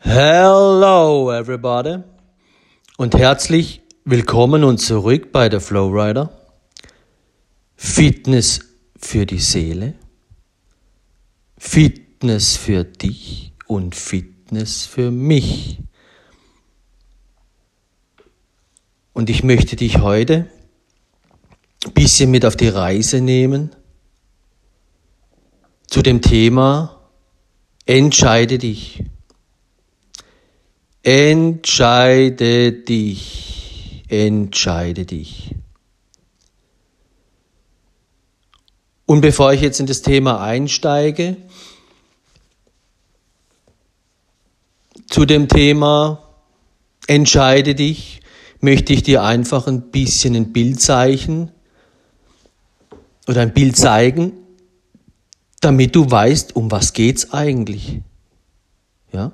Hello 0.00 1.32
everybody 1.32 2.04
und 2.98 3.16
herzlich 3.16 3.82
willkommen 4.04 4.62
und 4.62 4.78
zurück 4.78 5.32
bei 5.32 5.48
der 5.48 5.60
Flowrider. 5.60 6.30
Fitness 7.74 8.60
für 8.96 9.26
die 9.26 9.40
Seele, 9.40 9.94
Fitness 11.58 12.56
für 12.56 12.84
dich 12.84 13.52
und 13.66 13.96
Fitness 13.96 14.86
für 14.86 15.10
mich. 15.10 15.80
Und 19.12 19.28
ich 19.30 19.42
möchte 19.42 19.74
dich 19.74 19.98
heute 19.98 20.46
ein 21.84 21.92
bisschen 21.92 22.30
mit 22.30 22.46
auf 22.46 22.54
die 22.54 22.68
Reise 22.68 23.20
nehmen 23.20 23.74
zu 25.88 26.02
dem 26.02 26.22
Thema 26.22 27.10
Entscheide 27.84 28.58
dich. 28.58 29.02
Entscheide 31.10 32.70
dich. 32.70 34.04
Entscheide 34.08 35.06
dich. 35.06 35.54
Und 39.06 39.22
bevor 39.22 39.54
ich 39.54 39.62
jetzt 39.62 39.80
in 39.80 39.86
das 39.86 40.02
Thema 40.02 40.42
einsteige, 40.42 41.38
zu 45.08 45.24
dem 45.24 45.48
Thema 45.48 46.28
Entscheide 47.06 47.74
dich, 47.74 48.20
möchte 48.60 48.92
ich 48.92 49.02
dir 49.02 49.22
einfach 49.22 49.66
ein 49.66 49.90
bisschen 49.90 50.36
ein 50.36 50.52
Bild 50.52 50.78
zeichnen 50.78 51.52
oder 53.26 53.40
ein 53.40 53.54
Bild 53.54 53.78
zeigen, 53.78 54.34
damit 55.62 55.96
du 55.96 56.10
weißt, 56.10 56.54
um 56.54 56.70
was 56.70 56.92
geht's 56.92 57.32
eigentlich. 57.32 58.02
Ja? 59.10 59.32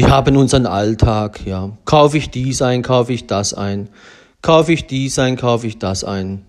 Wir 0.00 0.08
haben 0.08 0.38
unseren 0.38 0.64
Alltag, 0.64 1.44
ja. 1.44 1.76
Kaufe 1.84 2.16
ich 2.16 2.30
dies 2.30 2.62
ein, 2.62 2.80
kaufe 2.80 3.12
ich 3.12 3.26
das 3.26 3.52
ein. 3.52 3.90
Kaufe 4.40 4.72
ich 4.72 4.86
dies 4.86 5.18
ein, 5.18 5.36
kaufe 5.36 5.66
ich 5.66 5.78
das 5.78 6.04
ein. 6.04 6.46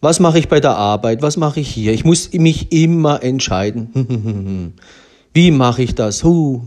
Was 0.00 0.18
mache 0.18 0.38
ich 0.38 0.48
bei 0.48 0.58
der 0.58 0.74
Arbeit? 0.74 1.20
Was 1.20 1.36
mache 1.36 1.60
ich 1.60 1.68
hier? 1.68 1.92
Ich 1.92 2.06
muss 2.06 2.32
mich 2.32 2.72
immer 2.72 3.22
entscheiden. 3.22 4.72
Wie 5.34 5.50
mache 5.50 5.82
ich 5.82 5.94
das? 5.94 6.24
Huh. 6.24 6.62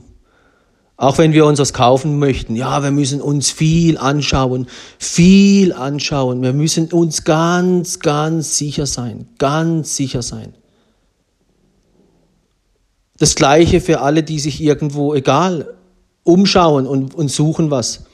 Auch 0.97 1.17
wenn 1.17 1.33
wir 1.33 1.47
uns 1.47 1.57
was 1.57 1.73
kaufen 1.73 2.19
möchten, 2.19 2.55
ja, 2.55 2.83
wir 2.83 2.91
müssen 2.91 3.19
uns 3.19 3.49
viel 3.49 3.97
anschauen, 3.97 4.67
viel 4.99 5.73
anschauen. 5.73 6.43
Wir 6.43 6.53
müssen 6.53 6.91
uns 6.91 7.23
ganz, 7.23 7.97
ganz 7.97 8.55
sicher 8.55 8.85
sein, 8.85 9.29
ganz 9.39 9.95
sicher 9.95 10.21
sein. 10.21 10.53
Das 13.21 13.35
Gleiche 13.35 13.81
für 13.81 14.01
alle, 14.01 14.23
die 14.23 14.39
sich 14.39 14.63
irgendwo, 14.63 15.13
egal, 15.13 15.75
umschauen 16.23 16.87
und, 16.87 17.13
und 17.13 17.27
suchen 17.27 17.69
was. 17.69 18.05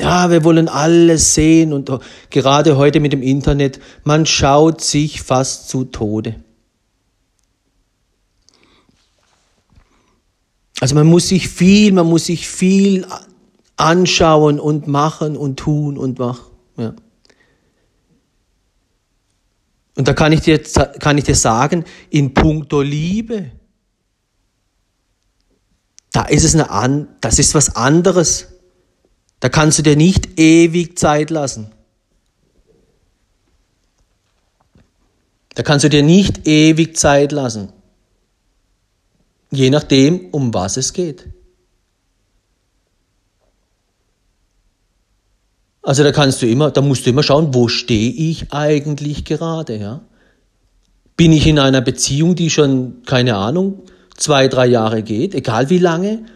Ja, 0.00 0.30
wir 0.32 0.42
wollen 0.42 0.68
alles 0.68 1.34
sehen 1.34 1.72
und 1.72 1.92
gerade 2.30 2.76
heute 2.76 2.98
mit 2.98 3.12
dem 3.12 3.22
Internet, 3.22 3.78
man 4.02 4.26
schaut 4.26 4.80
sich 4.80 5.22
fast 5.22 5.68
zu 5.68 5.84
Tode. 5.84 6.42
Also 10.80 10.96
man 10.96 11.06
muss 11.06 11.28
sich 11.28 11.48
viel, 11.48 11.92
man 11.92 12.08
muss 12.08 12.26
sich 12.26 12.48
viel 12.48 13.06
anschauen 13.76 14.58
und 14.58 14.88
machen 14.88 15.36
und 15.36 15.56
tun 15.56 15.96
und 15.96 16.18
machen. 16.18 16.50
Ja. 16.76 16.94
Und 19.94 20.08
da 20.08 20.14
kann 20.14 20.32
ich 20.32 20.40
dir, 20.40 20.60
kann 20.98 21.16
ich 21.16 21.22
dir 21.22 21.36
sagen, 21.36 21.84
in 22.10 22.34
puncto 22.34 22.82
Liebe, 22.82 23.52
da 26.12 26.22
ist 26.22 26.44
es 26.44 26.54
eine 26.54 26.70
an, 26.70 27.08
das 27.20 27.38
ist 27.38 27.54
was 27.54 27.76
anderes. 27.76 28.48
Da 29.38 29.48
kannst 29.48 29.78
du 29.78 29.82
dir 29.82 29.96
nicht 29.96 30.38
ewig 30.38 30.98
Zeit 30.98 31.30
lassen. 31.30 31.70
Da 35.54 35.62
kannst 35.62 35.84
du 35.84 35.90
dir 35.90 36.02
nicht 36.02 36.46
ewig 36.46 36.96
Zeit 36.96 37.32
lassen. 37.32 37.72
Je 39.50 39.70
nachdem, 39.70 40.28
um 40.30 40.54
was 40.54 40.76
es 40.76 40.92
geht. 40.92 41.28
Also 45.82 46.04
da 46.04 46.12
kannst 46.12 46.42
du 46.42 46.46
immer, 46.46 46.70
da 46.70 46.82
musst 46.82 47.06
du 47.06 47.10
immer 47.10 47.22
schauen, 47.22 47.54
wo 47.54 47.68
stehe 47.68 48.10
ich 48.10 48.52
eigentlich 48.52 49.24
gerade, 49.24 49.76
ja? 49.76 50.02
Bin 51.16 51.32
ich 51.32 51.46
in 51.46 51.58
einer 51.58 51.80
Beziehung, 51.80 52.34
die 52.34 52.50
schon, 52.50 53.02
keine 53.04 53.36
Ahnung, 53.36 53.82
zwei, 54.20 54.46
drei 54.46 54.66
Jahre 54.66 55.02
geht, 55.02 55.34
egal 55.34 55.70
wie 55.70 55.78
lange. 55.78 56.26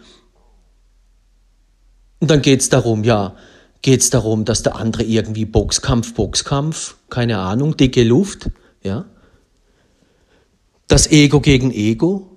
Und 2.19 2.31
dann 2.31 2.41
geht 2.41 2.61
es 2.61 2.69
darum, 2.69 3.03
ja, 3.03 3.35
geht 3.81 4.01
es 4.01 4.09
darum, 4.09 4.45
dass 4.45 4.63
der 4.63 4.75
andere 4.75 5.03
irgendwie 5.03 5.45
Boxkampf, 5.45 6.13
Boxkampf, 6.15 6.95
keine 7.09 7.37
Ahnung, 7.37 7.77
dicke 7.77 8.03
Luft, 8.03 8.49
ja. 8.83 9.05
Das 10.87 11.11
Ego 11.11 11.39
gegen 11.39 11.71
Ego. 11.71 12.31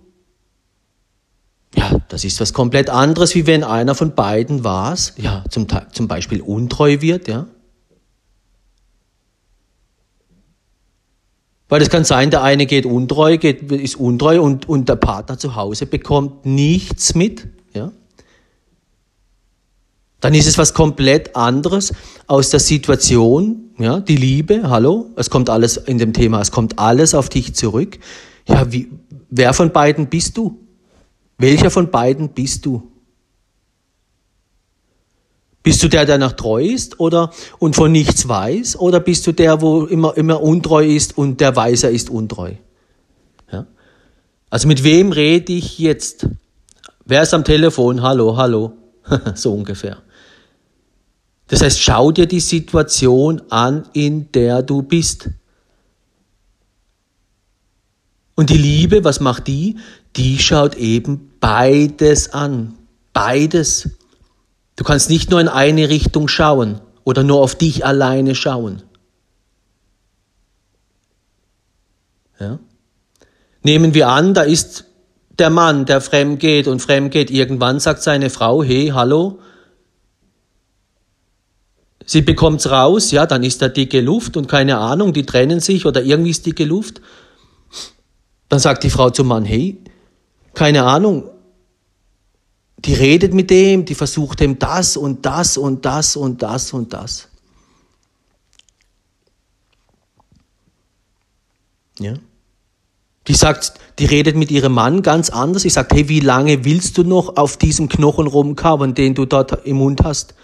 Ja, 1.74 1.98
das 2.08 2.24
ist 2.24 2.40
was 2.40 2.52
komplett 2.54 2.88
anderes, 2.88 3.34
wie 3.34 3.46
wenn 3.46 3.62
einer 3.62 3.94
von 3.94 4.14
beiden 4.14 4.64
was, 4.64 5.14
ja, 5.16 5.44
zum, 5.50 5.66
zum 5.92 6.08
Beispiel 6.08 6.40
untreu 6.40 7.00
wird, 7.00 7.28
ja. 7.28 7.46
Weil 11.68 11.82
es 11.82 11.90
kann 11.90 12.04
sein, 12.04 12.30
der 12.30 12.42
eine 12.42 12.66
geht 12.66 12.86
untreu, 12.86 13.36
geht, 13.36 13.70
ist 13.70 13.96
untreu 13.96 14.40
und, 14.40 14.68
und 14.68 14.88
der 14.88 14.96
Partner 14.96 15.38
zu 15.38 15.54
Hause 15.54 15.86
bekommt 15.86 16.46
nichts 16.46 17.14
mit. 17.14 17.46
Ja? 17.74 17.92
Dann 20.20 20.34
ist 20.34 20.46
es 20.46 20.56
was 20.56 20.72
komplett 20.72 21.36
anderes 21.36 21.92
aus 22.26 22.50
der 22.50 22.60
Situation, 22.60 23.70
ja, 23.78 24.00
die 24.00 24.16
Liebe, 24.16 24.68
hallo, 24.68 25.10
es 25.16 25.30
kommt 25.30 25.50
alles 25.50 25.76
in 25.76 25.98
dem 25.98 26.12
Thema, 26.12 26.40
es 26.40 26.50
kommt 26.50 26.78
alles 26.78 27.14
auf 27.14 27.28
dich 27.28 27.54
zurück. 27.54 27.98
Ja, 28.48 28.72
wie, 28.72 28.90
wer 29.30 29.52
von 29.52 29.70
beiden 29.70 30.08
bist 30.08 30.36
du? 30.36 30.58
Welcher 31.36 31.70
von 31.70 31.90
beiden 31.90 32.30
bist 32.30 32.66
du? 32.66 32.90
Bist 35.68 35.82
du 35.82 35.88
der, 35.88 36.06
der 36.06 36.16
nach 36.16 36.32
treu 36.32 36.64
ist 36.64 36.98
oder 36.98 37.30
und 37.58 37.76
von 37.76 37.92
nichts 37.92 38.26
weiß? 38.26 38.78
Oder 38.78 39.00
bist 39.00 39.26
du 39.26 39.32
der, 39.32 39.60
wo 39.60 39.84
immer, 39.84 40.16
immer 40.16 40.40
untreu 40.40 40.82
ist 40.82 41.18
und 41.18 41.42
der 41.42 41.54
weiß, 41.54 41.82
er 41.82 41.90
ist 41.90 42.08
untreu? 42.08 42.54
Ja? 43.52 43.66
Also 44.48 44.66
mit 44.66 44.82
wem 44.82 45.12
rede 45.12 45.52
ich 45.52 45.78
jetzt? 45.78 46.26
Wer 47.04 47.20
ist 47.20 47.34
am 47.34 47.44
Telefon? 47.44 48.00
Hallo, 48.00 48.38
hallo. 48.38 48.78
so 49.34 49.52
ungefähr. 49.52 49.98
Das 51.48 51.60
heißt, 51.60 51.82
schau 51.82 52.12
dir 52.12 52.24
die 52.24 52.40
Situation 52.40 53.42
an, 53.50 53.90
in 53.92 54.32
der 54.32 54.62
du 54.62 54.80
bist. 54.80 55.28
Und 58.36 58.48
die 58.48 58.56
Liebe, 58.56 59.04
was 59.04 59.20
macht 59.20 59.48
die? 59.48 59.76
Die 60.16 60.38
schaut 60.38 60.76
eben 60.76 61.32
beides 61.40 62.32
an. 62.32 62.74
Beides. 63.12 63.97
Du 64.78 64.84
kannst 64.84 65.10
nicht 65.10 65.28
nur 65.32 65.40
in 65.40 65.48
eine 65.48 65.88
Richtung 65.88 66.28
schauen 66.28 66.80
oder 67.02 67.24
nur 67.24 67.40
auf 67.40 67.56
dich 67.56 67.84
alleine 67.84 68.36
schauen. 68.36 68.84
Ja? 72.38 72.60
Nehmen 73.64 73.92
wir 73.92 74.06
an, 74.06 74.34
da 74.34 74.42
ist 74.42 74.84
der 75.36 75.50
Mann, 75.50 75.84
der 75.84 76.00
fremd 76.00 76.38
geht 76.38 76.68
und 76.68 76.78
fremd 76.78 77.10
geht. 77.10 77.28
Irgendwann 77.32 77.80
sagt 77.80 78.04
seine 78.04 78.30
Frau, 78.30 78.62
hey, 78.62 78.92
hallo. 78.94 79.40
Sie 82.06 82.22
bekommt's 82.22 82.70
raus, 82.70 83.10
ja, 83.10 83.26
dann 83.26 83.42
ist 83.42 83.60
da 83.60 83.66
dicke 83.68 84.00
Luft 84.00 84.36
und 84.36 84.46
keine 84.46 84.78
Ahnung, 84.78 85.12
die 85.12 85.26
trennen 85.26 85.58
sich 85.58 85.86
oder 85.86 86.04
irgendwie 86.04 86.30
ist 86.30 86.46
dicke 86.46 86.64
Luft. 86.64 87.00
Dann 88.48 88.60
sagt 88.60 88.84
die 88.84 88.90
Frau 88.90 89.10
zum 89.10 89.26
Mann, 89.26 89.44
hey, 89.44 89.82
keine 90.54 90.84
Ahnung, 90.84 91.28
die 92.78 92.94
redet 92.94 93.34
mit 93.34 93.50
dem, 93.50 93.84
die 93.84 93.94
versucht 93.94 94.40
ihm 94.40 94.58
das 94.58 94.96
und 94.96 95.26
das 95.26 95.56
und 95.56 95.84
das 95.84 96.16
und 96.16 96.42
das 96.42 96.72
und 96.72 96.92
das. 96.92 97.28
Ja. 101.98 102.14
Die 103.26 103.34
sagt, 103.34 103.74
die 103.98 104.06
redet 104.06 104.36
mit 104.36 104.50
ihrem 104.50 104.72
Mann 104.72 105.02
ganz 105.02 105.28
anders. 105.28 105.62
Sie 105.62 105.70
sagt, 105.70 105.92
hey, 105.92 106.08
wie 106.08 106.20
lange 106.20 106.64
willst 106.64 106.96
du 106.96 107.02
noch 107.02 107.36
auf 107.36 107.56
diesem 107.56 107.88
Knochen 107.88 108.28
rumkauen, 108.28 108.94
den 108.94 109.14
du 109.14 109.26
dort 109.26 109.66
im 109.66 109.78
Mund 109.78 110.02
hast? 110.04 110.34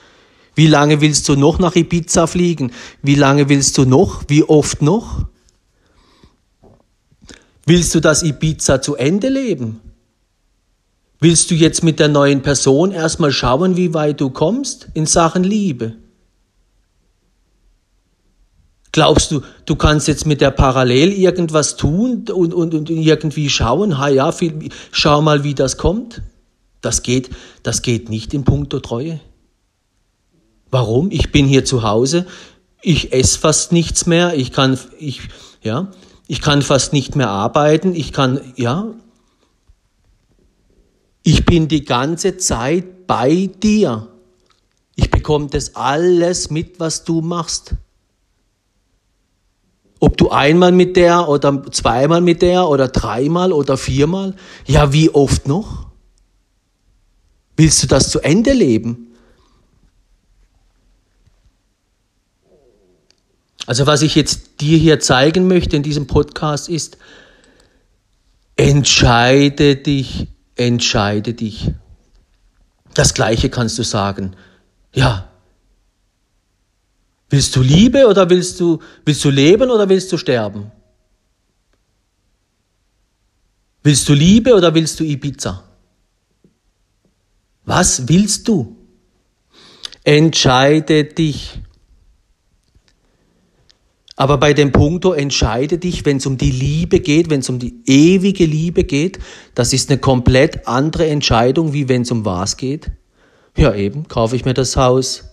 Wie 0.57 0.67
lange 0.67 1.01
willst 1.01 1.29
du 1.29 1.37
noch 1.37 1.59
nach 1.59 1.75
Ibiza 1.77 2.27
fliegen? 2.27 2.73
Wie 3.03 3.15
lange 3.15 3.49
willst 3.49 3.79
du 3.79 3.85
noch? 3.85 4.25
Wie 4.29 4.43
oft 4.43 4.83
noch? 4.83 5.27
Willst 7.65 7.95
du 7.95 8.01
das 8.01 8.23
Ibiza 8.23 8.83
zu 8.83 8.97
Ende 8.97 9.29
leben? 9.29 9.81
Willst 11.21 11.51
du 11.51 11.55
jetzt 11.55 11.83
mit 11.83 12.01
der 12.01 12.09
neuen 12.09 12.43
Person 12.43 12.93
erstmal 12.93 13.33
schauen, 13.33 13.77
wie 13.77 13.95
weit 13.95 14.21
du 14.21 14.31
kommst 14.31 14.89
in 14.95 15.07
Sachen 15.07 15.45
Liebe? 15.45 15.97
Glaubst 18.93 19.33
du, 19.33 19.43
du 19.67 19.75
kannst 19.75 20.07
jetzt 20.07 20.25
mit 20.25 20.41
der 20.41 20.53
parallel 20.53 21.13
irgendwas 21.13 21.77
tun 21.77 22.27
und, 22.33 22.55
und, 22.55 22.75
und 22.75 22.91
irgendwie 22.91 23.49
schauen, 23.49 23.99
ha 23.99 24.09
ja, 24.09 24.31
viel, 24.31 24.69
schau 24.93 25.21
mal, 25.21 25.43
wie 25.43 25.55
das 25.55 25.79
kommt? 25.79 26.23
Das 26.81 27.03
geht, 27.03 27.31
das 27.63 27.83
geht 27.83 28.09
nicht 28.09 28.35
in 28.35 28.45
puncto 28.45 28.79
Treue. 28.79 29.19
Warum? 30.71 31.11
Ich 31.11 31.33
bin 31.33 31.47
hier 31.47 31.65
zu 31.65 31.83
Hause, 31.83 32.27
ich 32.83 33.13
esse 33.13 33.39
fast 33.39 33.73
nichts 33.73 34.07
mehr, 34.07 34.35
ich 34.35 34.53
kann, 34.53 34.79
ich, 34.99 35.23
ja, 35.63 35.91
ich 36.29 36.41
kann 36.41 36.63
fast 36.63 36.93
nicht 36.93 37.17
mehr 37.17 37.31
arbeiten, 37.31 37.95
ich 37.95 38.13
kann, 38.13 38.41
ja, 38.57 38.87
ich 41.25 41.47
bin 41.47 41.69
die 41.69 41.85
ganze 41.85 42.37
Zeit 42.37 43.07
bei 43.07 43.51
dir. 43.63 44.09
Ich 44.95 45.11
bekomme 45.11 45.49
das 45.49 45.75
alles 45.75 46.51
mit, 46.51 46.79
was 46.79 47.03
du 47.05 47.23
machst. 47.23 47.75
Ob 49.99 50.19
du 50.19 50.31
einmal 50.31 50.71
mit 50.71 50.97
der 50.97 51.29
oder 51.29 51.65
zweimal 51.73 52.21
mit 52.21 52.43
der 52.43 52.69
oder 52.69 52.89
dreimal 52.89 53.53
oder 53.53 53.79
viermal, 53.79 54.37
ja, 54.67 54.93
wie 54.93 55.09
oft 55.09 55.49
noch? 55.49 55.87
Willst 57.57 57.83
du 57.83 57.87
das 57.87 58.11
zu 58.11 58.21
Ende 58.21 58.53
leben? 58.53 59.15
Also 63.67 63.87
was 63.87 64.03
ich 64.03 64.15
jetzt 64.15 64.61
dir 64.61 64.77
hier 64.77 65.01
zeigen 65.01 65.49
möchte 65.49 65.75
in 65.75 65.83
diesem 65.83 66.07
Podcast 66.07 66.69
ist, 66.69 66.99
entscheide 68.57 69.77
dich, 69.77 70.27
entscheide 70.57 71.35
dich. 71.35 71.71
Das 72.95 73.15
gleiche 73.15 73.51
kannst 73.51 73.79
du 73.79 73.83
sagen. 73.83 74.37
Ja. 74.95 75.29
Willst 77.29 77.57
du 77.57 77.63
Liebe 77.63 78.07
oder 78.07 78.31
willst 78.31 78.61
du, 78.61 78.81
willst 79.05 79.25
du 79.25 79.31
leben 79.31 79.71
oder 79.71 79.89
willst 79.89 80.13
du 80.13 80.17
sterben? 80.17 80.71
Willst 83.83 84.09
du 84.09 84.15
Liebe 84.15 84.55
oder 84.55 84.75
willst 84.75 85.01
du 85.01 85.05
Ibiza? 85.05 85.65
Was 87.65 88.09
willst 88.09 88.47
du? 88.49 88.77
Entscheide 90.05 91.05
dich. 91.05 91.61
Aber 94.17 94.39
bei 94.39 94.55
dem 94.55 94.71
Punkto 94.71 95.13
entscheide 95.13 95.79
dich, 95.79 96.05
wenn 96.05 96.19
es 96.19 96.27
um 96.27 96.39
die 96.39 96.53
Liebe 96.53 97.01
geht, 97.01 97.31
wenn 97.31 97.41
es 97.41 97.49
um 97.49 97.59
die 97.59 97.83
ewige 97.87 98.45
Liebe 98.45 98.85
geht, 98.85 99.19
das 99.55 99.73
ist 99.73 99.91
eine 99.91 99.99
komplett 99.99 100.69
andere 100.69 101.09
Entscheidung, 101.09 101.73
wie 101.73 101.89
wenn 101.89 102.03
es 102.03 102.13
um 102.13 102.25
was 102.25 102.57
geht. 102.57 102.93
Ja 103.57 103.75
eben, 103.75 104.07
kaufe 104.07 104.37
ich 104.37 104.45
mir 104.45 104.55
das 104.55 104.77
Haus, 104.77 105.25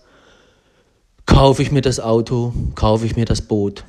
kaufe 1.26 1.62
ich 1.62 1.70
mir 1.70 1.80
das 1.80 2.00
Auto, 2.00 2.52
kaufe 2.74 3.06
ich 3.06 3.14
mir 3.14 3.24
das 3.24 3.42
Boot. 3.42 3.84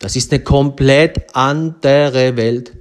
Das 0.00 0.16
ist 0.16 0.32
eine 0.32 0.42
komplett 0.42 1.36
andere 1.36 2.36
Welt. 2.36 2.76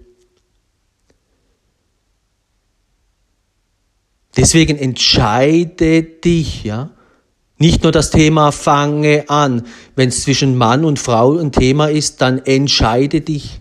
Deswegen 4.36 4.77
entscheide 4.77 6.01
dich, 6.01 6.63
ja. 6.63 6.91
Nicht 7.59 7.83
nur 7.83 7.91
das 7.91 8.09
Thema 8.09 8.51
fange 8.51 9.25
an. 9.27 9.63
Wenn 9.95 10.09
es 10.09 10.23
zwischen 10.23 10.57
Mann 10.57 10.85
und 10.85 10.97
Frau 10.97 11.38
ein 11.38 11.51
Thema 11.51 11.89
ist, 11.89 12.21
dann 12.21 12.39
entscheide 12.39 13.19
dich. 13.19 13.59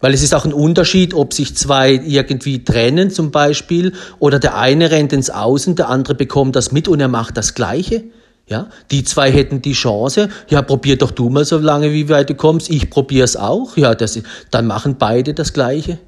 Weil 0.00 0.12
es 0.12 0.22
ist 0.22 0.34
auch 0.34 0.44
ein 0.44 0.52
Unterschied, 0.52 1.14
ob 1.14 1.32
sich 1.32 1.56
zwei 1.56 1.92
irgendwie 1.92 2.64
trennen 2.64 3.10
zum 3.10 3.30
Beispiel 3.30 3.92
oder 4.18 4.40
der 4.40 4.56
eine 4.56 4.90
rennt 4.90 5.12
ins 5.12 5.30
Außen, 5.30 5.76
der 5.76 5.88
andere 5.88 6.14
bekommt 6.14 6.56
das 6.56 6.72
mit 6.72 6.88
und 6.88 7.00
er 7.00 7.08
macht 7.08 7.36
das 7.36 7.54
Gleiche. 7.54 8.04
Ja, 8.48 8.68
die 8.90 9.04
zwei 9.04 9.30
hätten 9.30 9.62
die 9.62 9.74
Chance, 9.74 10.28
ja, 10.48 10.60
probier 10.60 10.98
doch 10.98 11.12
du 11.12 11.28
mal 11.28 11.44
so 11.44 11.58
lange, 11.58 11.92
wie 11.92 12.08
weit 12.08 12.30
du 12.30 12.34
kommst, 12.34 12.68
ich 12.68 12.90
probier's 12.90 13.36
auch, 13.36 13.76
ja, 13.76 13.94
das, 13.94 14.20
dann 14.50 14.66
machen 14.66 14.96
beide 14.98 15.34
das 15.34 15.52
Gleiche. 15.52 16.00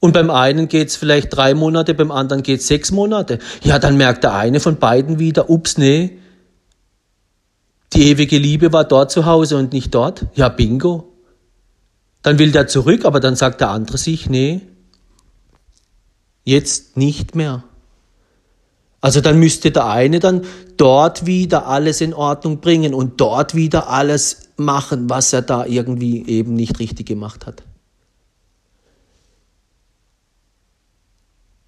Und 0.00 0.12
beim 0.12 0.30
einen 0.30 0.68
geht's 0.68 0.96
vielleicht 0.96 1.34
drei 1.36 1.54
Monate, 1.54 1.94
beim 1.94 2.10
anderen 2.10 2.42
geht's 2.42 2.66
sechs 2.66 2.90
Monate. 2.90 3.38
Ja, 3.62 3.78
dann 3.78 3.98
merkt 3.98 4.24
der 4.24 4.34
eine 4.34 4.58
von 4.58 4.76
beiden 4.76 5.18
wieder, 5.18 5.50
ups, 5.50 5.76
nee, 5.76 6.18
die 7.92 8.08
ewige 8.10 8.38
Liebe 8.38 8.72
war 8.72 8.84
dort 8.84 9.10
zu 9.10 9.26
Hause 9.26 9.56
und 9.56 9.72
nicht 9.72 9.94
dort. 9.94 10.26
Ja, 10.34 10.48
bingo. 10.48 11.12
Dann 12.22 12.38
will 12.38 12.52
der 12.52 12.66
zurück, 12.66 13.04
aber 13.04 13.20
dann 13.20 13.36
sagt 13.36 13.60
der 13.60 13.70
andere 13.70 13.98
sich, 13.98 14.30
nee, 14.30 14.60
jetzt 16.44 16.96
nicht 16.96 17.34
mehr. 17.34 17.64
Also 19.00 19.20
dann 19.20 19.38
müsste 19.38 19.70
der 19.70 19.86
eine 19.86 20.20
dann 20.20 20.42
dort 20.76 21.26
wieder 21.26 21.66
alles 21.66 22.00
in 22.00 22.12
Ordnung 22.12 22.60
bringen 22.60 22.94
und 22.94 23.20
dort 23.20 23.54
wieder 23.54 23.88
alles 23.88 24.50
machen, 24.56 25.08
was 25.08 25.32
er 25.32 25.42
da 25.42 25.64
irgendwie 25.64 26.26
eben 26.26 26.54
nicht 26.54 26.78
richtig 26.78 27.06
gemacht 27.06 27.46
hat. 27.46 27.62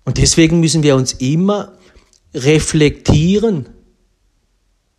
Und 0.04 0.18
deswegen 0.18 0.60
müssen 0.60 0.82
wir 0.82 0.96
uns 0.96 1.12
immer 1.14 1.72
reflektieren. 2.34 3.68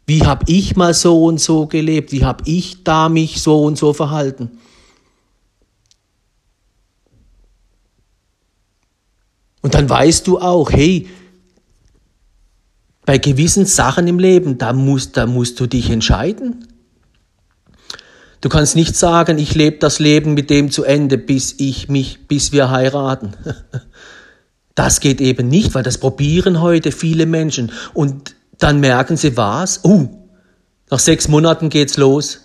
Wie 0.06 0.26
habe 0.26 0.46
ich 0.48 0.76
mal 0.76 0.94
so 0.94 1.26
und 1.26 1.40
so 1.40 1.68
gelebt? 1.68 2.12
Wie 2.12 2.26
habe 2.26 2.44
ich 2.46 2.84
da 2.84 3.10
mich 3.10 3.42
so 3.42 3.64
und 3.64 3.78
so 3.78 3.94
verhalten? 3.94 4.60
Und 9.62 9.74
dann 9.74 9.90
weißt 9.90 10.28
du 10.28 10.40
auch, 10.40 10.72
hey, 10.72 11.08
bei 13.06 13.18
gewissen 13.18 13.66
Sachen 13.66 14.08
im 14.08 14.20
Leben, 14.20 14.58
da 14.58 14.74
musst, 14.74 15.18
da 15.18 15.26
musst 15.26 15.60
du 15.60 15.68
dich 15.68 15.90
entscheiden. 15.90 16.68
Du 18.42 18.50
kannst 18.50 18.76
nicht 18.76 18.96
sagen, 18.98 19.38
ich 19.38 19.56
lebe 19.56 19.78
das 19.78 20.00
Leben 20.00 20.34
mit 20.34 20.50
dem 20.50 20.70
zu 20.70 20.84
Ende, 20.84 21.18
bis 21.18 21.56
ich 21.60 21.88
mich, 21.88 22.28
bis 22.28 22.52
wir 22.52 22.70
heiraten. 22.70 23.36
Das 24.76 25.00
geht 25.00 25.22
eben 25.22 25.48
nicht, 25.48 25.76
weil 25.76 25.84
das 25.84 25.98
probieren 25.98 26.62
heute 26.62 26.92
viele 26.92 27.26
Menschen 27.26 27.72
und 27.94 28.36
dann 28.58 28.80
merken 28.80 29.18
sie 29.18 29.38
was. 29.38 29.82
Oh, 29.84 30.10
nach 30.90 31.00
sechs 31.00 31.28
Monaten 31.28 31.70
geht's 31.70 31.98
los. 31.98 32.42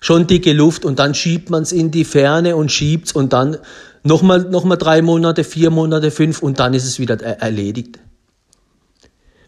Schon 0.00 0.26
dicke 0.26 0.52
Luft 0.52 0.84
und 0.84 0.98
dann 0.98 1.14
schiebt 1.14 1.48
man's 1.48 1.72
in 1.72 1.90
die 1.90 2.04
Ferne 2.04 2.56
und 2.56 2.70
schiebt's 2.70 3.12
und 3.12 3.32
dann 3.32 3.56
nochmal 4.02 4.40
noch 4.40 4.64
mal 4.64 4.76
drei 4.76 5.00
Monate, 5.00 5.44
vier 5.44 5.70
Monate, 5.70 6.10
fünf 6.10 6.42
und 6.42 6.60
dann 6.60 6.74
ist 6.74 6.84
es 6.84 6.98
wieder 6.98 7.20
erledigt. 7.22 7.98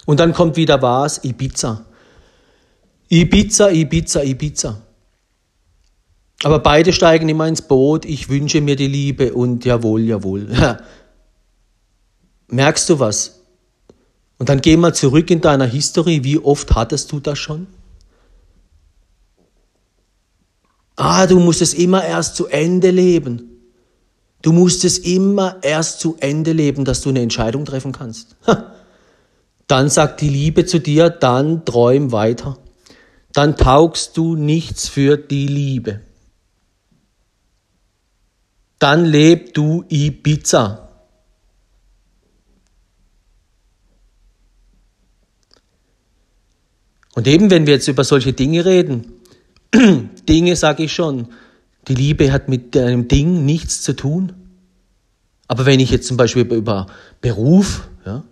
Und 0.06 0.20
dann 0.20 0.32
kommt 0.32 0.56
wieder 0.56 0.80
was? 0.80 1.22
Ibiza. 1.24 1.84
Ibiza, 3.08 3.70
Ibiza, 3.70 4.22
Ibiza. 4.22 4.80
Aber 6.42 6.60
beide 6.60 6.92
steigen 6.92 7.28
immer 7.28 7.46
ins 7.46 7.62
Boot. 7.62 8.04
Ich 8.04 8.28
wünsche 8.28 8.60
mir 8.60 8.76
die 8.76 8.86
Liebe 8.86 9.34
und 9.34 9.64
jawohl, 9.64 10.02
jawohl. 10.02 10.48
Merkst 12.48 12.88
du 12.88 12.98
was? 12.98 13.40
Und 14.38 14.48
dann 14.48 14.60
geh 14.60 14.76
mal 14.76 14.94
zurück 14.94 15.30
in 15.30 15.40
deiner 15.40 15.64
Historie. 15.64 16.24
Wie 16.24 16.38
oft 16.38 16.74
hattest 16.74 17.10
du 17.12 17.20
das 17.20 17.38
schon? 17.38 17.66
Ah, 20.96 21.26
du 21.26 21.38
musst 21.38 21.62
es 21.62 21.74
immer 21.74 22.04
erst 22.04 22.36
zu 22.36 22.46
Ende 22.46 22.90
leben. 22.90 23.56
Du 24.42 24.52
musst 24.52 24.84
es 24.84 24.98
immer 24.98 25.58
erst 25.62 26.00
zu 26.00 26.16
Ende 26.20 26.52
leben, 26.52 26.84
dass 26.84 27.00
du 27.00 27.08
eine 27.08 27.20
Entscheidung 27.20 27.64
treffen 27.64 27.92
kannst. 27.92 28.36
Dann 29.66 29.88
sagt 29.88 30.20
die 30.20 30.28
Liebe 30.28 30.64
zu 30.64 30.78
dir, 30.78 31.10
dann 31.10 31.64
träum 31.64 32.12
weiter. 32.12 32.58
Dann 33.32 33.56
taugst 33.56 34.16
du 34.16 34.36
nichts 34.36 34.88
für 34.88 35.16
die 35.16 35.48
Liebe. 35.48 36.00
Dann 38.78 39.04
leb 39.04 39.54
du 39.54 39.84
Ibiza. 39.88 40.85
Und 47.16 47.26
eben, 47.26 47.50
wenn 47.50 47.66
wir 47.66 47.72
jetzt 47.72 47.88
über 47.88 48.04
solche 48.04 48.34
Dinge 48.34 48.66
reden, 48.66 49.10
Dinge 50.28 50.54
sage 50.54 50.82
ich 50.82 50.92
schon, 50.92 51.28
die 51.88 51.94
Liebe 51.94 52.30
hat 52.30 52.50
mit 52.50 52.76
einem 52.76 53.08
Ding 53.08 53.46
nichts 53.46 53.80
zu 53.80 53.94
tun. 53.94 54.34
Aber 55.48 55.64
wenn 55.64 55.80
ich 55.80 55.90
jetzt 55.90 56.06
zum 56.06 56.18
Beispiel 56.18 56.42
über 56.42 56.88
Beruf, 57.22 57.88
ja, 58.04 58.22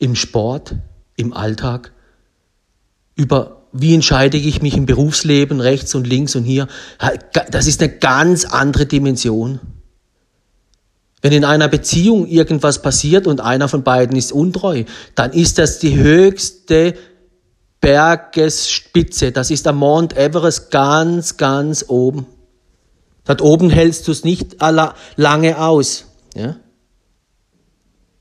im 0.00 0.16
Sport, 0.16 0.74
im 1.14 1.32
Alltag, 1.32 1.92
über 3.14 3.62
wie 3.72 3.94
entscheide 3.94 4.36
ich 4.36 4.60
mich 4.60 4.76
im 4.76 4.86
Berufsleben 4.86 5.60
rechts 5.60 5.94
und 5.94 6.04
links 6.04 6.34
und 6.34 6.42
hier, 6.42 6.66
das 7.52 7.68
ist 7.68 7.80
eine 7.80 7.92
ganz 7.92 8.44
andere 8.44 8.86
Dimension. 8.86 9.60
Wenn 11.20 11.32
in 11.32 11.44
einer 11.44 11.68
Beziehung 11.68 12.26
irgendwas 12.26 12.82
passiert 12.82 13.28
und 13.28 13.40
einer 13.40 13.68
von 13.68 13.84
beiden 13.84 14.16
ist 14.16 14.32
untreu, 14.32 14.82
dann 15.14 15.32
ist 15.32 15.58
das 15.58 15.78
die 15.78 15.96
höchste 15.96 16.94
Bergesspitze. 17.82 19.32
Das 19.32 19.50
ist 19.50 19.66
der 19.66 19.74
Mount 19.74 20.16
Everest 20.16 20.70
ganz, 20.70 21.36
ganz 21.36 21.84
oben. 21.88 22.26
Dort 23.24 23.42
oben 23.42 23.68
hältst 23.68 24.08
du 24.08 24.12
es 24.12 24.24
nicht 24.24 24.56
lange 25.16 25.58
aus. 25.60 26.06
Ja? 26.34 26.56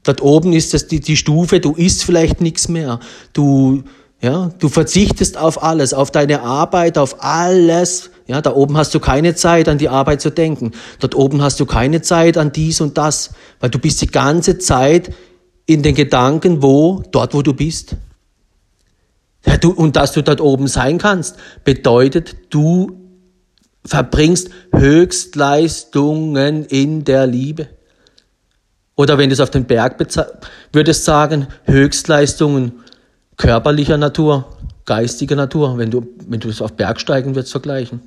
Dort 0.03 0.21
oben 0.21 0.51
ist 0.51 0.73
das 0.73 0.87
die, 0.87 0.99
die 0.99 1.15
Stufe, 1.15 1.59
du 1.59 1.73
isst 1.73 2.03
vielleicht 2.03 2.41
nichts 2.41 2.67
mehr. 2.67 2.99
Du, 3.33 3.83
ja, 4.19 4.51
du 4.59 4.67
verzichtest 4.67 5.37
auf 5.37 5.63
alles, 5.63 5.93
auf 5.93 6.11
deine 6.11 6.41
Arbeit, 6.41 6.97
auf 6.97 7.23
alles, 7.23 8.09
Ja, 8.27 8.41
da 8.41 8.55
oben 8.55 8.77
hast 8.77 8.95
du 8.95 8.99
keine 8.99 9.35
Zeit, 9.35 9.67
an 9.67 9.77
die 9.77 9.89
Arbeit 9.89 10.21
zu 10.21 10.31
denken. 10.31 10.71
Dort 10.99 11.15
oben 11.15 11.41
hast 11.41 11.59
du 11.59 11.65
keine 11.65 12.01
Zeit 12.01 12.37
an 12.37 12.51
dies 12.51 12.79
und 12.81 12.97
das, 12.97 13.31
weil 13.59 13.69
du 13.69 13.77
bist 13.77 14.01
die 14.01 14.07
ganze 14.07 14.57
Zeit 14.57 15.13
in 15.65 15.83
den 15.83 15.95
Gedanken, 15.95 16.63
wo, 16.63 17.03
dort, 17.11 17.33
wo 17.33 17.41
du 17.41 17.53
bist. 17.53 17.95
Ja, 19.45 19.57
du, 19.57 19.71
und 19.71 19.95
dass 19.95 20.11
du 20.11 20.21
dort 20.21 20.41
oben 20.41 20.67
sein 20.67 20.97
kannst, 20.97 21.37
bedeutet, 21.63 22.35
du 22.49 23.01
verbringst 23.85 24.49
Höchstleistungen 24.73 26.65
in 26.65 27.03
der 27.03 27.25
Liebe. 27.25 27.69
Oder 28.95 29.17
wenn 29.17 29.29
du 29.29 29.33
es 29.33 29.39
auf 29.39 29.49
den 29.49 29.65
Berg 29.65 29.97
würdest 30.73 31.05
sagen, 31.05 31.47
Höchstleistungen 31.65 32.73
körperlicher 33.37 33.97
Natur, 33.97 34.45
geistiger 34.85 35.35
Natur, 35.35 35.77
wenn 35.77 35.89
du, 35.89 36.07
wenn 36.27 36.39
du 36.39 36.49
es 36.49 36.61
auf 36.61 36.73
Bergsteigen 36.73 37.33
würdest 37.33 37.51
vergleichen. 37.51 38.01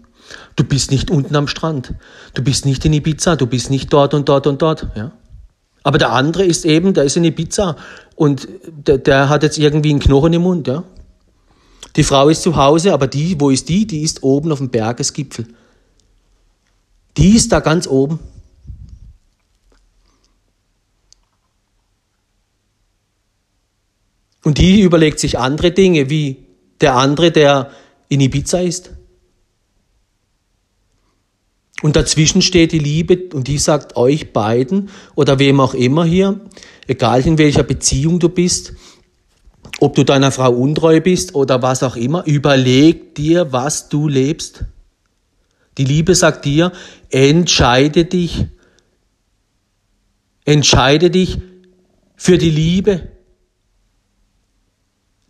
Du 0.56 0.64
bist 0.64 0.90
nicht 0.90 1.10
unten 1.10 1.34
am 1.36 1.48
Strand. 1.48 1.94
Du 2.34 2.42
bist 2.42 2.64
nicht 2.64 2.84
in 2.84 2.92
Ibiza. 2.92 3.36
Du 3.36 3.46
bist 3.46 3.70
nicht 3.70 3.92
dort 3.92 4.14
und 4.14 4.28
dort 4.28 4.46
und 4.46 4.62
dort, 4.62 4.86
ja. 4.94 5.12
Aber 5.82 5.98
der 5.98 6.12
andere 6.12 6.44
ist 6.44 6.64
eben, 6.64 6.94
der 6.94 7.04
ist 7.04 7.16
in 7.16 7.24
Ibiza 7.24 7.76
und 8.16 8.48
der, 8.64 8.96
der 8.96 9.28
hat 9.28 9.42
jetzt 9.42 9.58
irgendwie 9.58 9.90
einen 9.90 10.00
Knochen 10.00 10.32
im 10.32 10.42
Mund, 10.42 10.66
ja. 10.66 10.84
Die 11.96 12.02
Frau 12.02 12.28
ist 12.28 12.42
zu 12.42 12.56
Hause, 12.56 12.92
aber 12.92 13.06
die, 13.06 13.40
wo 13.40 13.50
ist 13.50 13.68
die? 13.68 13.86
Die 13.86 14.02
ist 14.02 14.22
oben 14.22 14.50
auf 14.50 14.58
dem 14.58 14.70
Bergesgipfel. 14.70 15.46
Die 17.16 17.36
ist 17.36 17.52
da 17.52 17.60
ganz 17.60 17.86
oben. 17.86 18.18
Und 24.42 24.58
die 24.58 24.82
überlegt 24.82 25.20
sich 25.20 25.38
andere 25.38 25.70
Dinge, 25.70 26.10
wie 26.10 26.44
der 26.80 26.96
andere, 26.96 27.30
der 27.30 27.70
in 28.08 28.20
Ibiza 28.20 28.58
ist. 28.58 28.90
Und 31.82 31.96
dazwischen 31.96 32.42
steht 32.42 32.72
die 32.72 32.78
Liebe 32.78 33.34
und 33.34 33.48
die 33.48 33.58
sagt 33.58 33.96
euch 33.96 34.32
beiden 34.32 34.90
oder 35.14 35.38
wem 35.38 35.60
auch 35.60 35.74
immer 35.74 36.04
hier, 36.04 36.40
egal 36.86 37.26
in 37.26 37.38
welcher 37.38 37.62
Beziehung 37.62 38.18
du 38.18 38.28
bist, 38.28 38.74
ob 39.80 39.94
du 39.94 40.04
deiner 40.04 40.30
Frau 40.30 40.52
untreu 40.52 41.00
bist 41.00 41.34
oder 41.34 41.62
was 41.62 41.82
auch 41.82 41.96
immer, 41.96 42.24
überleg 42.26 43.14
dir, 43.14 43.52
was 43.52 43.88
du 43.88 44.08
lebst. 44.08 44.64
Die 45.78 45.84
Liebe 45.84 46.14
sagt 46.14 46.44
dir, 46.44 46.72
entscheide 47.10 48.04
dich. 48.04 48.46
Entscheide 50.44 51.10
dich 51.10 51.38
für 52.16 52.38
die 52.38 52.50
Liebe. 52.50 53.08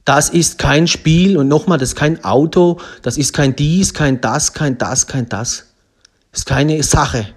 Das 0.04 0.28
ist 0.28 0.58
kein 0.58 0.86
Spiel 0.86 1.38
und 1.38 1.48
nochmal, 1.48 1.78
das 1.78 1.90
ist 1.90 1.96
kein 1.96 2.22
Auto, 2.24 2.78
das 3.00 3.16
ist 3.16 3.32
kein 3.32 3.56
dies, 3.56 3.94
kein 3.94 4.20
das, 4.20 4.52
kein 4.52 4.76
das, 4.76 5.06
kein 5.06 5.28
das. 5.28 5.72
Das 6.30 6.40
ist 6.40 6.46
keine 6.46 6.82
Sache. 6.82 7.28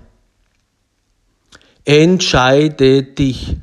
Entscheide 1.86 3.04
dich. 3.04 3.56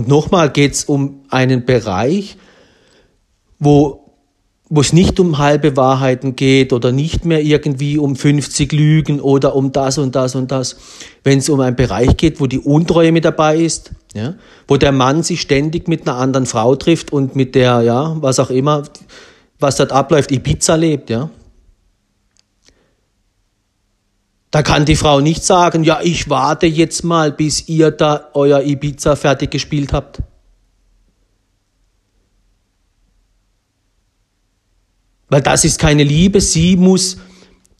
Und 0.00 0.08
nochmal 0.08 0.48
geht 0.48 0.72
es 0.72 0.84
um 0.84 1.24
einen 1.28 1.66
Bereich, 1.66 2.38
wo 3.58 4.06
wo 4.72 4.80
es 4.80 4.92
nicht 4.94 5.20
um 5.20 5.36
halbe 5.36 5.76
Wahrheiten 5.76 6.36
geht 6.36 6.72
oder 6.72 6.90
nicht 6.92 7.24
mehr 7.24 7.42
irgendwie 7.42 7.98
um 7.98 8.14
50 8.14 8.72
Lügen 8.72 9.20
oder 9.20 9.56
um 9.56 9.72
das 9.72 9.98
und 9.98 10.14
das 10.14 10.36
und 10.36 10.52
das. 10.52 10.76
Wenn 11.24 11.40
es 11.40 11.48
um 11.50 11.58
einen 11.58 11.74
Bereich 11.74 12.16
geht, 12.16 12.40
wo 12.40 12.46
die 12.46 12.60
Untreue 12.60 13.10
mit 13.12 13.24
dabei 13.26 13.58
ist, 13.58 13.90
ja, 14.14 14.36
wo 14.68 14.78
der 14.78 14.92
Mann 14.92 15.22
sich 15.22 15.42
ständig 15.42 15.86
mit 15.88 16.08
einer 16.08 16.16
anderen 16.16 16.46
Frau 16.46 16.76
trifft 16.76 17.12
und 17.12 17.36
mit 17.36 17.56
der, 17.56 17.82
ja, 17.82 18.16
was 18.20 18.38
auch 18.38 18.50
immer, 18.50 18.84
was 19.58 19.76
dort 19.76 19.92
abläuft, 19.92 20.30
Ibiza 20.30 20.76
lebt, 20.76 21.10
ja. 21.10 21.28
Da 24.50 24.62
kann 24.62 24.84
die 24.84 24.96
Frau 24.96 25.20
nicht 25.20 25.44
sagen, 25.44 25.84
ja, 25.84 26.00
ich 26.02 26.28
warte 26.28 26.66
jetzt 26.66 27.04
mal, 27.04 27.30
bis 27.30 27.68
ihr 27.68 27.92
da 27.92 28.30
euer 28.34 28.62
Ibiza 28.62 29.14
fertig 29.14 29.52
gespielt 29.52 29.92
habt. 29.92 30.20
Weil 35.28 35.42
das 35.42 35.64
ist 35.64 35.78
keine 35.78 36.02
Liebe. 36.02 36.40
Sie 36.40 36.76
muss 36.76 37.18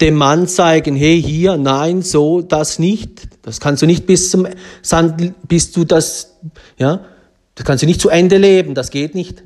dem 0.01 0.15
Mann 0.15 0.47
zeigen, 0.47 0.95
hey, 0.95 1.21
hier, 1.21 1.57
nein, 1.57 2.03
so, 2.03 2.41
das 2.41 2.79
nicht. 2.79 3.29
Das 3.43 3.59
kannst 3.59 3.83
du 3.83 3.87
nicht 3.87 4.07
bis 4.07 4.31
zum 4.31 4.47
Sand, 4.81 5.35
bis 5.49 5.73
du 5.73 5.85
das, 5.85 6.37
ja, 6.79 7.05
das 7.57 7.67
kannst 7.67 7.83
du 7.83 7.87
nicht 7.87 8.01
zu 8.01 8.09
Ende 8.09 8.39
leben. 8.39 8.75
Das 8.75 8.91
geht 8.91 9.17
nicht. 9.17 9.43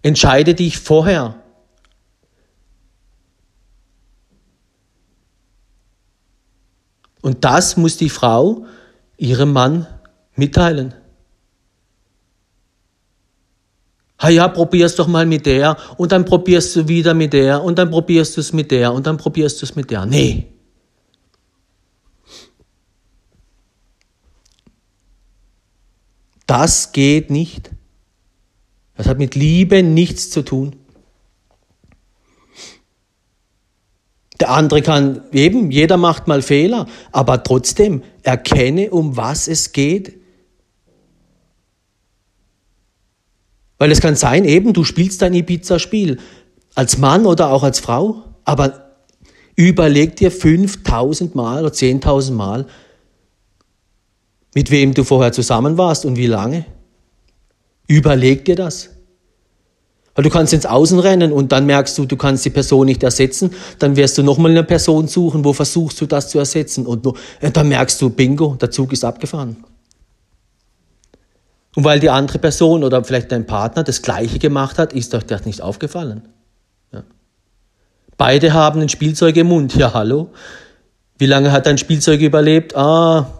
Entscheide 0.00 0.54
dich 0.54 0.78
vorher. 0.78 1.42
Und 7.26 7.44
das 7.44 7.76
muss 7.76 7.96
die 7.96 8.08
Frau 8.08 8.66
ihrem 9.16 9.52
Mann 9.52 9.88
mitteilen. 10.36 10.94
Ha 14.20 14.28
ja, 14.28 14.46
probier's 14.46 14.94
doch 14.94 15.08
mal 15.08 15.26
mit 15.26 15.44
der 15.44 15.76
und 15.96 16.12
dann 16.12 16.24
probierst 16.24 16.76
du 16.76 16.86
wieder 16.86 17.14
mit 17.14 17.32
der 17.32 17.64
und 17.64 17.78
dann 17.80 17.90
probierst 17.90 18.36
du 18.36 18.40
es 18.40 18.52
mit 18.52 18.70
der 18.70 18.92
und 18.92 19.08
dann 19.08 19.16
probierst 19.16 19.60
du 19.60 19.66
es 19.66 19.74
mit 19.74 19.90
der. 19.90 20.06
Nee. 20.06 20.46
Das 26.46 26.92
geht 26.92 27.28
nicht. 27.28 27.72
Das 28.94 29.08
hat 29.08 29.18
mit 29.18 29.34
Liebe 29.34 29.82
nichts 29.82 30.30
zu 30.30 30.42
tun. 30.42 30.76
Der 34.40 34.50
andere 34.50 34.82
kann 34.82 35.22
eben, 35.32 35.70
jeder 35.70 35.96
macht 35.96 36.26
mal 36.28 36.42
Fehler, 36.42 36.86
aber 37.12 37.42
trotzdem 37.42 38.02
erkenne, 38.22 38.90
um 38.90 39.16
was 39.16 39.48
es 39.48 39.72
geht. 39.72 40.20
Weil 43.78 43.90
es 43.90 44.00
kann 44.00 44.16
sein, 44.16 44.44
eben, 44.44 44.72
du 44.72 44.84
spielst 44.84 45.22
dein 45.22 45.34
Ibiza-Spiel 45.34 46.18
als 46.74 46.98
Mann 46.98 47.26
oder 47.26 47.50
auch 47.50 47.62
als 47.62 47.80
Frau, 47.80 48.24
aber 48.44 48.96
überleg 49.54 50.16
dir 50.16 50.30
5000 50.30 51.34
Mal 51.34 51.64
oder 51.64 51.72
10.000 51.72 52.32
Mal, 52.32 52.66
mit 54.54 54.70
wem 54.70 54.94
du 54.94 55.04
vorher 55.04 55.32
zusammen 55.32 55.78
warst 55.78 56.04
und 56.04 56.16
wie 56.16 56.26
lange. 56.26 56.64
Überleg 57.86 58.44
dir 58.44 58.56
das. 58.56 58.95
Weil 60.16 60.24
du 60.24 60.30
kannst 60.30 60.54
ins 60.54 60.64
Außen 60.64 60.98
rennen 60.98 61.30
und 61.30 61.52
dann 61.52 61.66
merkst 61.66 61.96
du, 61.98 62.06
du 62.06 62.16
kannst 62.16 62.44
die 62.46 62.50
Person 62.50 62.86
nicht 62.86 63.02
ersetzen, 63.02 63.50
dann 63.78 63.96
wirst 63.96 64.16
du 64.16 64.22
nochmal 64.22 64.50
eine 64.50 64.64
Person 64.64 65.08
suchen, 65.08 65.44
wo 65.44 65.52
versuchst 65.52 66.00
du 66.00 66.06
das 66.06 66.30
zu 66.30 66.38
ersetzen 66.38 66.86
und 66.86 67.06
äh, 67.40 67.50
dann 67.50 67.68
merkst 67.68 68.00
du, 68.00 68.08
bingo, 68.08 68.56
der 68.58 68.70
Zug 68.70 68.92
ist 68.94 69.04
abgefahren. 69.04 69.56
Und 71.76 71.84
weil 71.84 72.00
die 72.00 72.08
andere 72.08 72.38
Person 72.38 72.82
oder 72.82 73.04
vielleicht 73.04 73.30
dein 73.30 73.46
Partner 73.46 73.84
das 73.84 74.00
Gleiche 74.00 74.38
gemacht 74.38 74.78
hat, 74.78 74.94
ist 74.94 75.14
euch 75.14 75.26
das 75.26 75.44
nicht 75.44 75.60
aufgefallen. 75.60 76.22
Ja. 76.90 77.04
Beide 78.16 78.54
haben 78.54 78.80
ein 78.80 78.88
Spielzeug 78.88 79.36
im 79.36 79.48
Mund. 79.48 79.76
Ja, 79.76 79.92
hallo? 79.92 80.30
Wie 81.18 81.26
lange 81.26 81.52
hat 81.52 81.66
dein 81.66 81.76
Spielzeug 81.76 82.22
überlebt? 82.22 82.74
Ah, 82.74 83.35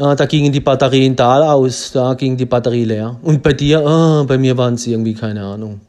ah 0.00 0.14
da 0.14 0.26
gingen 0.26 0.52
die 0.52 0.60
Batterien 0.60 1.14
da 1.14 1.52
aus, 1.52 1.92
da 1.92 2.14
ging 2.14 2.36
die 2.36 2.46
Batterie 2.46 2.84
leer. 2.84 3.18
Und 3.22 3.42
bei 3.42 3.52
dir? 3.52 3.86
Ah, 3.86 4.24
bei 4.24 4.38
mir 4.38 4.56
waren 4.56 4.76
sie 4.76 4.92
irgendwie 4.92 5.14
keine 5.14 5.44
Ahnung. 5.44 5.80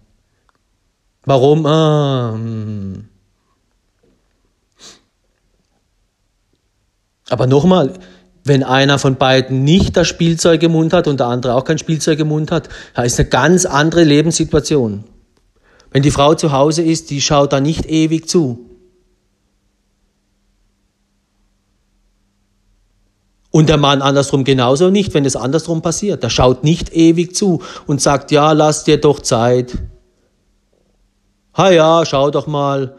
Warum? 1.26 1.66
Ah, 1.66 2.34
hm. 2.34 3.06
Aber 7.30 7.48
nochmal, 7.48 7.94
wenn 8.44 8.64
einer 8.64 9.00
von 9.00 9.16
beiden 9.16 9.64
nicht 9.64 9.96
das 9.96 10.08
Spielzeug 10.08 10.62
im 10.64 10.74
Mund 10.74 10.94
hat 10.94 11.08
und 11.08 11.20
der 11.20 11.28
andere 11.28 11.56
auch 11.56 11.64
kein 11.64 11.78
Spielzeug 11.78 12.20
im 12.20 12.28
Mund 12.28 12.52
hat, 12.52 12.68
da 12.94 13.04
ist 13.04 13.20
eine 13.20 13.30
ganz 13.30 13.66
andere 13.66 14.04
Lebenssituation. 14.04 15.06
Wenn 15.92 16.04
die 16.04 16.12
Frau 16.12 16.34
zu 16.34 16.52
Hause 16.52 16.82
ist, 16.82 17.10
die 17.10 17.22
schaut 17.22 17.54
da 17.54 17.62
nicht 17.62 17.86
ewig 17.86 18.28
zu. 18.28 18.71
Und 23.52 23.68
der 23.68 23.78
Mann 23.78 24.02
andersrum 24.02 24.46
genauso 24.46 24.90
nicht, 24.90 25.14
wenn 25.14 25.26
es 25.26 25.36
andersrum 25.36 25.82
passiert. 25.82 26.24
Der 26.24 26.30
schaut 26.30 26.64
nicht 26.64 26.94
ewig 26.94 27.36
zu 27.36 27.62
und 27.86 28.02
sagt, 28.02 28.32
ja, 28.32 28.54
lass 28.54 28.86
dir 28.86 28.98
doch 28.98 29.20
Zeit. 29.20 29.78
Ha 31.58 31.70
ja, 31.70 32.06
schau 32.06 32.32
doch 32.32 32.48
mal, 32.48 32.96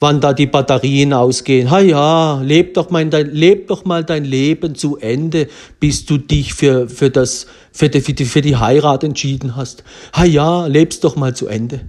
wann 0.00 0.22
da 0.22 0.32
die 0.32 0.46
Batterien 0.46 1.12
ausgehen. 1.12 1.70
Ha 1.70 1.80
ja, 1.80 2.40
leb 2.40 2.72
doch 2.72 2.88
mal 2.88 3.04
dein, 3.06 3.30
leb 3.32 3.68
doch 3.68 3.84
mal 3.84 4.02
dein 4.02 4.24
Leben 4.24 4.74
zu 4.74 4.96
Ende, 4.96 5.48
bis 5.78 6.06
du 6.06 6.16
dich 6.16 6.54
für, 6.54 6.88
für 6.88 7.10
das, 7.10 7.46
für 7.70 7.90
die, 7.90 8.00
für 8.00 8.14
die, 8.14 8.24
für 8.24 8.40
die 8.40 8.56
Heirat 8.56 9.04
entschieden 9.04 9.56
hast. 9.56 9.84
Ha 10.16 10.24
ja, 10.24 10.66
lebst 10.66 11.04
doch 11.04 11.16
mal 11.16 11.36
zu 11.36 11.48
Ende. 11.48 11.80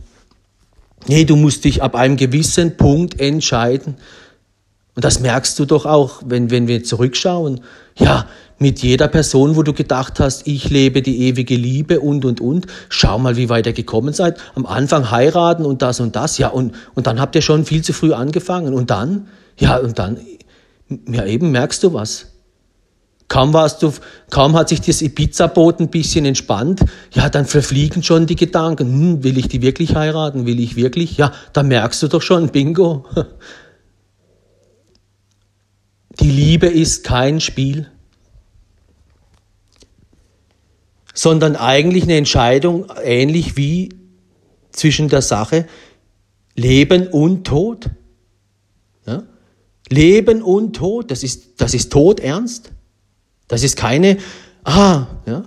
Nee, 1.07 1.24
du 1.24 1.38
musst 1.38 1.63
dich 1.65 1.81
ab 1.81 1.95
einem 1.95 2.17
gewissen 2.17 2.75
Punkt 2.77 3.19
entscheiden. 3.19 3.95
Und 4.95 5.03
das 5.03 5.19
merkst 5.19 5.57
du 5.57 5.65
doch 5.65 5.85
auch, 5.85 6.21
wenn, 6.25 6.51
wenn 6.51 6.67
wir 6.67 6.83
zurückschauen. 6.83 7.62
Ja, 7.97 8.27
mit 8.59 8.81
jeder 8.81 9.07
Person, 9.07 9.55
wo 9.55 9.63
du 9.63 9.73
gedacht 9.73 10.19
hast, 10.19 10.47
ich 10.47 10.69
lebe 10.69 11.01
die 11.01 11.27
ewige 11.27 11.55
Liebe 11.55 12.00
und, 12.00 12.25
und, 12.25 12.39
und. 12.39 12.67
Schau 12.89 13.17
mal, 13.17 13.35
wie 13.35 13.50
weit 13.50 13.65
ihr 13.65 13.73
gekommen 13.73 14.13
seid. 14.13 14.38
Am 14.55 14.65
Anfang 14.65 15.09
heiraten 15.09 15.65
und 15.65 15.81
das 15.81 16.00
und 16.00 16.15
das. 16.15 16.38
Ja, 16.38 16.50
und, 16.50 16.73
und 16.93 17.07
dann 17.07 17.19
habt 17.19 17.35
ihr 17.35 17.41
schon 17.41 17.65
viel 17.65 17.83
zu 17.83 17.91
früh 17.91 18.13
angefangen. 18.13 18.73
Und 18.73 18.91
dann, 18.91 19.27
ja, 19.57 19.77
und 19.77 19.97
dann, 19.97 20.17
ja, 21.07 21.25
eben 21.25 21.51
merkst 21.51 21.83
du 21.83 21.93
was. 21.93 22.27
Kaum 23.27 23.51
warst 23.53 23.81
du, 23.81 23.91
kaum 24.29 24.55
hat 24.55 24.69
sich 24.69 24.81
das 24.81 25.01
Ibiza-Boot 25.01 25.79
ein 25.79 25.89
bisschen 25.89 26.25
entspannt, 26.25 26.81
ja, 27.13 27.29
dann 27.29 27.45
verfliegen 27.45 28.03
schon 28.03 28.27
die 28.27 28.35
Gedanken. 28.35 28.88
Hm, 28.88 29.23
will 29.23 29.39
ich 29.39 29.47
die 29.47 29.63
wirklich 29.63 29.95
heiraten? 29.95 30.45
Will 30.45 30.59
ich 30.59 30.75
wirklich? 30.75 31.17
Ja, 31.17 31.31
da 31.51 31.63
merkst 31.63 32.03
du 32.03 32.07
doch 32.09 32.21
schon, 32.21 32.50
Bingo. 32.50 33.05
Die 36.24 36.32
Liebe 36.32 36.68
ist 36.68 37.03
kein 37.03 37.42
Spiel, 37.42 37.92
sondern 41.13 41.58
eigentlich 41.58 42.03
eine 42.03 42.15
Entscheidung, 42.15 42.86
ähnlich 43.03 43.58
wie 43.58 43.89
zwischen 44.72 45.10
der 45.10 45.22
Sache 45.22 45.68
Leben 46.56 47.08
und 47.08 47.46
Tod. 47.46 47.89
Ja? 49.06 49.24
Leben 49.89 50.42
und 50.42 50.77
Tod, 50.77 51.12
das 51.12 51.24
ist, 51.24 51.60
das 51.62 51.74
ist 51.74 51.92
Tod 51.92 52.22
ernst. 52.22 52.72
Das 53.50 53.62
ist 53.62 53.75
keine, 53.75 54.18
ah, 54.63 55.08
ja, 55.25 55.44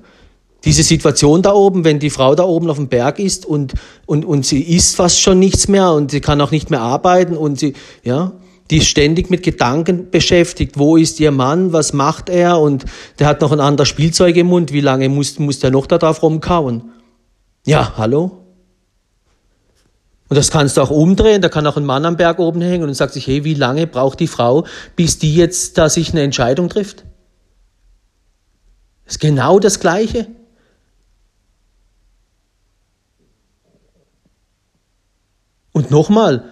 diese 0.66 0.83
Situation 0.83 1.40
da 1.40 1.54
oben, 1.54 1.85
wenn 1.85 2.00
die 2.00 2.11
Frau 2.11 2.35
da 2.35 2.45
oben 2.45 2.68
auf 2.68 2.76
dem 2.76 2.88
Berg 2.88 3.18
ist 3.18 3.47
und, 3.47 3.73
und, 4.04 4.26
und 4.26 4.45
sie 4.45 4.61
isst 4.61 4.97
fast 4.97 5.23
schon 5.23 5.38
nichts 5.38 5.68
mehr 5.68 5.92
und 5.92 6.11
sie 6.11 6.21
kann 6.21 6.38
auch 6.42 6.50
nicht 6.50 6.68
mehr 6.68 6.83
arbeiten 6.83 7.35
und 7.35 7.59
sie, 7.59 7.73
ja, 8.04 8.33
die 8.70 8.78
ist 8.78 8.88
ständig 8.88 9.30
mit 9.30 9.42
Gedanken 9.42 10.11
beschäftigt. 10.11 10.78
Wo 10.78 10.96
ist 10.96 11.20
ihr 11.20 11.30
Mann? 11.30 11.73
Was 11.73 11.92
macht 11.92 12.28
er? 12.28 12.58
Und 12.58 12.85
der 13.18 13.28
hat 13.28 13.40
noch 13.40 13.52
ein 13.52 13.61
anderes 13.61 13.88
Spielzeug 13.88 14.37
im 14.37 14.49
Mund. 14.49 14.73
Wie 14.73 14.80
lange 14.80 15.08
muss, 15.08 15.38
muss 15.38 15.61
der 15.61 15.70
noch 15.70 15.87
da 15.87 15.99
drauf 15.99 16.23
rumkauen? 16.23 16.90
Ja, 17.64 17.94
hallo? 17.96 18.42
Und 20.28 20.37
das 20.37 20.50
kannst 20.50 20.76
du 20.76 20.80
auch 20.80 20.90
umdrehen. 20.90 21.42
Da 21.42 21.49
kann 21.49 21.66
auch 21.66 21.76
ein 21.76 21.85
Mann 21.85 22.04
am 22.04 22.16
Berg 22.16 22.40
oben 22.40 22.61
hängen 22.61 22.88
und 22.88 22.94
sagt 22.94 23.12
sich, 23.12 23.26
hey, 23.26 23.44
wie 23.44 23.54
lange 23.54 23.87
braucht 23.87 24.18
die 24.18 24.26
Frau, 24.26 24.66
bis 24.96 25.18
die 25.18 25.37
jetzt 25.37 25.78
da 25.78 25.88
sich 25.88 26.11
eine 26.11 26.23
Entscheidung 26.23 26.68
trifft? 26.68 27.04
Das 29.04 29.14
ist 29.14 29.20
genau 29.20 29.61
das 29.61 29.78
Gleiche. 29.78 30.26
Und 35.70 35.90
nochmal, 35.90 36.50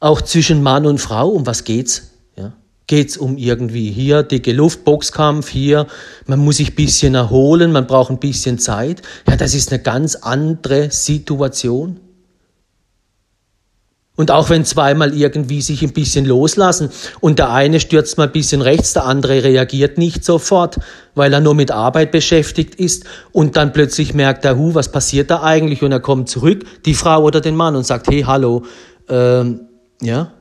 auch 0.00 0.22
zwischen 0.22 0.62
Mann 0.62 0.86
und 0.86 0.98
Frau, 0.98 1.28
um 1.28 1.46
was 1.46 1.64
geht's? 1.64 2.10
Ja? 2.36 2.54
Geht's 2.86 3.16
um 3.16 3.36
irgendwie 3.36 3.90
hier 3.90 4.22
dicke 4.22 4.52
Luft, 4.52 4.84
Boxkampf, 4.84 5.48
hier, 5.48 5.86
man 6.26 6.40
muss 6.40 6.56
sich 6.56 6.70
ein 6.70 6.74
bisschen 6.74 7.14
erholen, 7.14 7.70
man 7.70 7.86
braucht 7.86 8.10
ein 8.10 8.18
bisschen 8.18 8.58
Zeit. 8.58 9.02
Ja, 9.28 9.36
das 9.36 9.54
ist 9.54 9.70
eine 9.70 9.82
ganz 9.82 10.16
andere 10.16 10.90
Situation. 10.90 12.00
Und 14.16 14.30
auch 14.30 14.50
wenn 14.50 14.66
zweimal 14.66 15.14
irgendwie 15.16 15.62
sich 15.62 15.82
ein 15.82 15.94
bisschen 15.94 16.26
loslassen 16.26 16.90
und 17.20 17.38
der 17.38 17.52
eine 17.52 17.80
stürzt 17.80 18.18
mal 18.18 18.24
ein 18.24 18.32
bisschen 18.32 18.60
rechts, 18.60 18.92
der 18.92 19.06
andere 19.06 19.44
reagiert 19.44 19.96
nicht 19.96 20.26
sofort, 20.26 20.78
weil 21.14 21.32
er 21.32 21.40
nur 21.40 21.54
mit 21.54 21.70
Arbeit 21.70 22.10
beschäftigt 22.10 22.74
ist 22.74 23.04
und 23.32 23.56
dann 23.56 23.72
plötzlich 23.72 24.12
merkt 24.12 24.44
er, 24.44 24.58
hu, 24.58 24.74
was 24.74 24.92
passiert 24.92 25.30
da 25.30 25.42
eigentlich? 25.42 25.82
Und 25.82 25.92
er 25.92 26.00
kommt 26.00 26.28
zurück, 26.28 26.66
die 26.84 26.92
Frau 26.92 27.22
oder 27.22 27.40
den 27.40 27.56
Mann 27.56 27.76
und 27.76 27.86
sagt, 27.86 28.08
hey, 28.08 28.20
hallo, 28.20 28.64
ähm, 29.08 29.69
ja, 30.00 30.32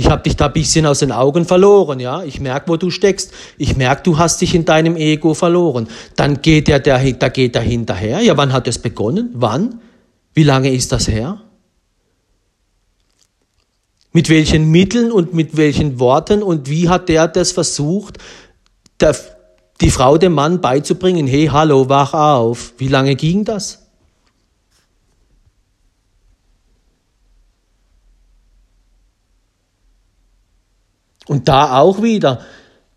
ich 0.00 0.08
habe 0.08 0.22
dich 0.22 0.34
da 0.34 0.46
ein 0.46 0.54
bisschen 0.54 0.86
aus 0.86 1.00
den 1.00 1.12
Augen 1.12 1.44
verloren, 1.44 2.00
ja. 2.00 2.22
Ich 2.22 2.40
merke, 2.40 2.70
wo 2.70 2.78
du 2.78 2.88
steckst. 2.88 3.32
Ich 3.58 3.76
merke, 3.76 4.02
du 4.02 4.16
hast 4.16 4.40
dich 4.40 4.54
in 4.54 4.64
deinem 4.64 4.96
Ego 4.96 5.34
verloren. 5.34 5.88
Dann 6.16 6.40
geht 6.40 6.70
er, 6.70 6.80
da 6.80 7.28
geht 7.28 7.54
er 7.54 7.60
hinterher. 7.60 8.20
Ja, 8.20 8.34
wann 8.38 8.54
hat 8.54 8.66
es 8.66 8.78
begonnen? 8.78 9.28
Wann? 9.34 9.82
Wie 10.32 10.42
lange 10.42 10.72
ist 10.72 10.92
das 10.92 11.06
her? 11.06 11.42
Mit 14.12 14.30
welchen 14.30 14.70
Mitteln 14.70 15.12
und 15.12 15.34
mit 15.34 15.58
welchen 15.58 16.00
Worten 16.00 16.42
und 16.42 16.70
wie 16.70 16.88
hat 16.88 17.10
der 17.10 17.28
das 17.28 17.52
versucht, 17.52 18.16
der, 19.00 19.14
die 19.82 19.90
Frau 19.90 20.16
dem 20.16 20.32
Mann 20.32 20.62
beizubringen, 20.62 21.26
hey, 21.26 21.50
hallo, 21.52 21.90
wach 21.90 22.14
auf. 22.14 22.72
Wie 22.78 22.88
lange 22.88 23.16
ging 23.16 23.44
das? 23.44 23.79
Und 31.30 31.46
da 31.46 31.78
auch 31.78 32.02
wieder, 32.02 32.40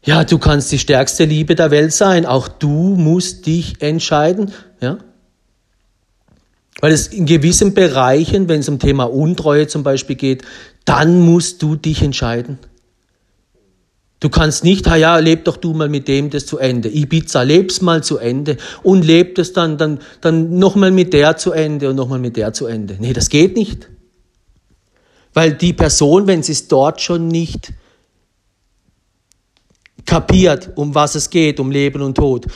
ja, 0.04 0.24
du 0.24 0.40
kannst 0.40 0.72
die 0.72 0.80
stärkste 0.80 1.24
Liebe 1.24 1.54
der 1.54 1.70
Welt 1.70 1.94
sein, 1.94 2.26
auch 2.26 2.48
du 2.48 2.96
musst 2.96 3.46
dich 3.46 3.80
entscheiden, 3.80 4.52
ja. 4.82 4.98
Weil 6.82 6.94
es 6.94 7.10
in 7.10 7.28
gewissen 7.28 7.76
Bereichen, 7.76 8.50
wenn 8.50 8.62
es 8.62 8.70
um 8.70 8.80
Thema 8.80 9.04
Untreue 9.04 9.68
zum 9.68 9.84
Beispiel 9.84 10.16
geht, 10.16 10.42
dann 10.84 11.20
musst 11.20 11.62
du 11.62 11.76
dich 11.76 12.02
entscheiden. 12.02 12.58
Du 14.20 14.30
kannst 14.30 14.64
nicht, 14.64 14.88
ja, 14.88 15.18
leb 15.18 15.46
doch 15.46 15.58
du 15.58 15.76
mal 15.76 15.88
mit 15.88 16.08
dem 16.08 16.32
das 16.32 16.48
zu 16.48 16.58
Ende. 16.58 16.90
Ibiza, 16.90 17.44
leb's 17.44 17.82
mal 17.82 18.04
zu 18.04 18.18
Ende 18.18 18.58
und 18.82 19.06
leb 19.06 19.36
das 19.36 19.54
dann, 19.54 19.78
dann, 19.78 20.00
dann 20.22 20.58
nochmal 20.58 20.90
mit 20.90 21.14
der 21.14 21.38
zu 21.38 21.52
Ende 21.52 21.92
und 21.92 21.98
nochmal 21.98 22.18
mit 22.18 22.36
der 22.36 22.52
zu 22.52 22.66
Ende. 22.66 22.98
Nee, 23.00 23.14
das 23.14 23.30
geht 23.30 23.56
nicht. 23.56 23.90
Weil 25.36 25.54
die 25.54 25.74
Person, 25.74 26.26
wenn 26.26 26.42
sie 26.42 26.54
es 26.54 26.68
dort 26.68 27.00
schon 27.00 27.28
nicht 27.28 27.74
kapiert, 30.06 30.72
um 30.76 30.94
was 30.96 31.16
es 31.16 31.30
geht, 31.30 31.60
um 31.60 31.72
Leben 31.72 32.02
und 32.02 32.16
Tod, 32.16 32.48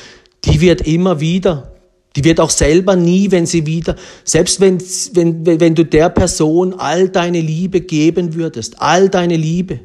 die 0.45 0.62
wird 0.62 0.81
immer 0.81 1.19
wieder 1.19 1.77
die 2.17 2.23
wird 2.23 2.39
auch 2.39 2.49
selber 2.49 2.95
nie, 2.95 3.29
wenn 3.29 3.45
sie 3.45 3.67
wieder, 3.67 3.95
selbst 4.23 4.60
wenn, 4.60 4.81
wenn, 5.13 5.60
wenn 5.60 5.75
du 5.75 5.86
der 5.86 6.10
Person 6.10 6.73
all 6.73 7.10
deine 7.10 7.39
Liebe 7.39 7.81
geben 7.81 8.33
würdest, 8.33 8.81
all 8.81 9.07
deine 9.07 9.38
Liebe, 9.38 9.81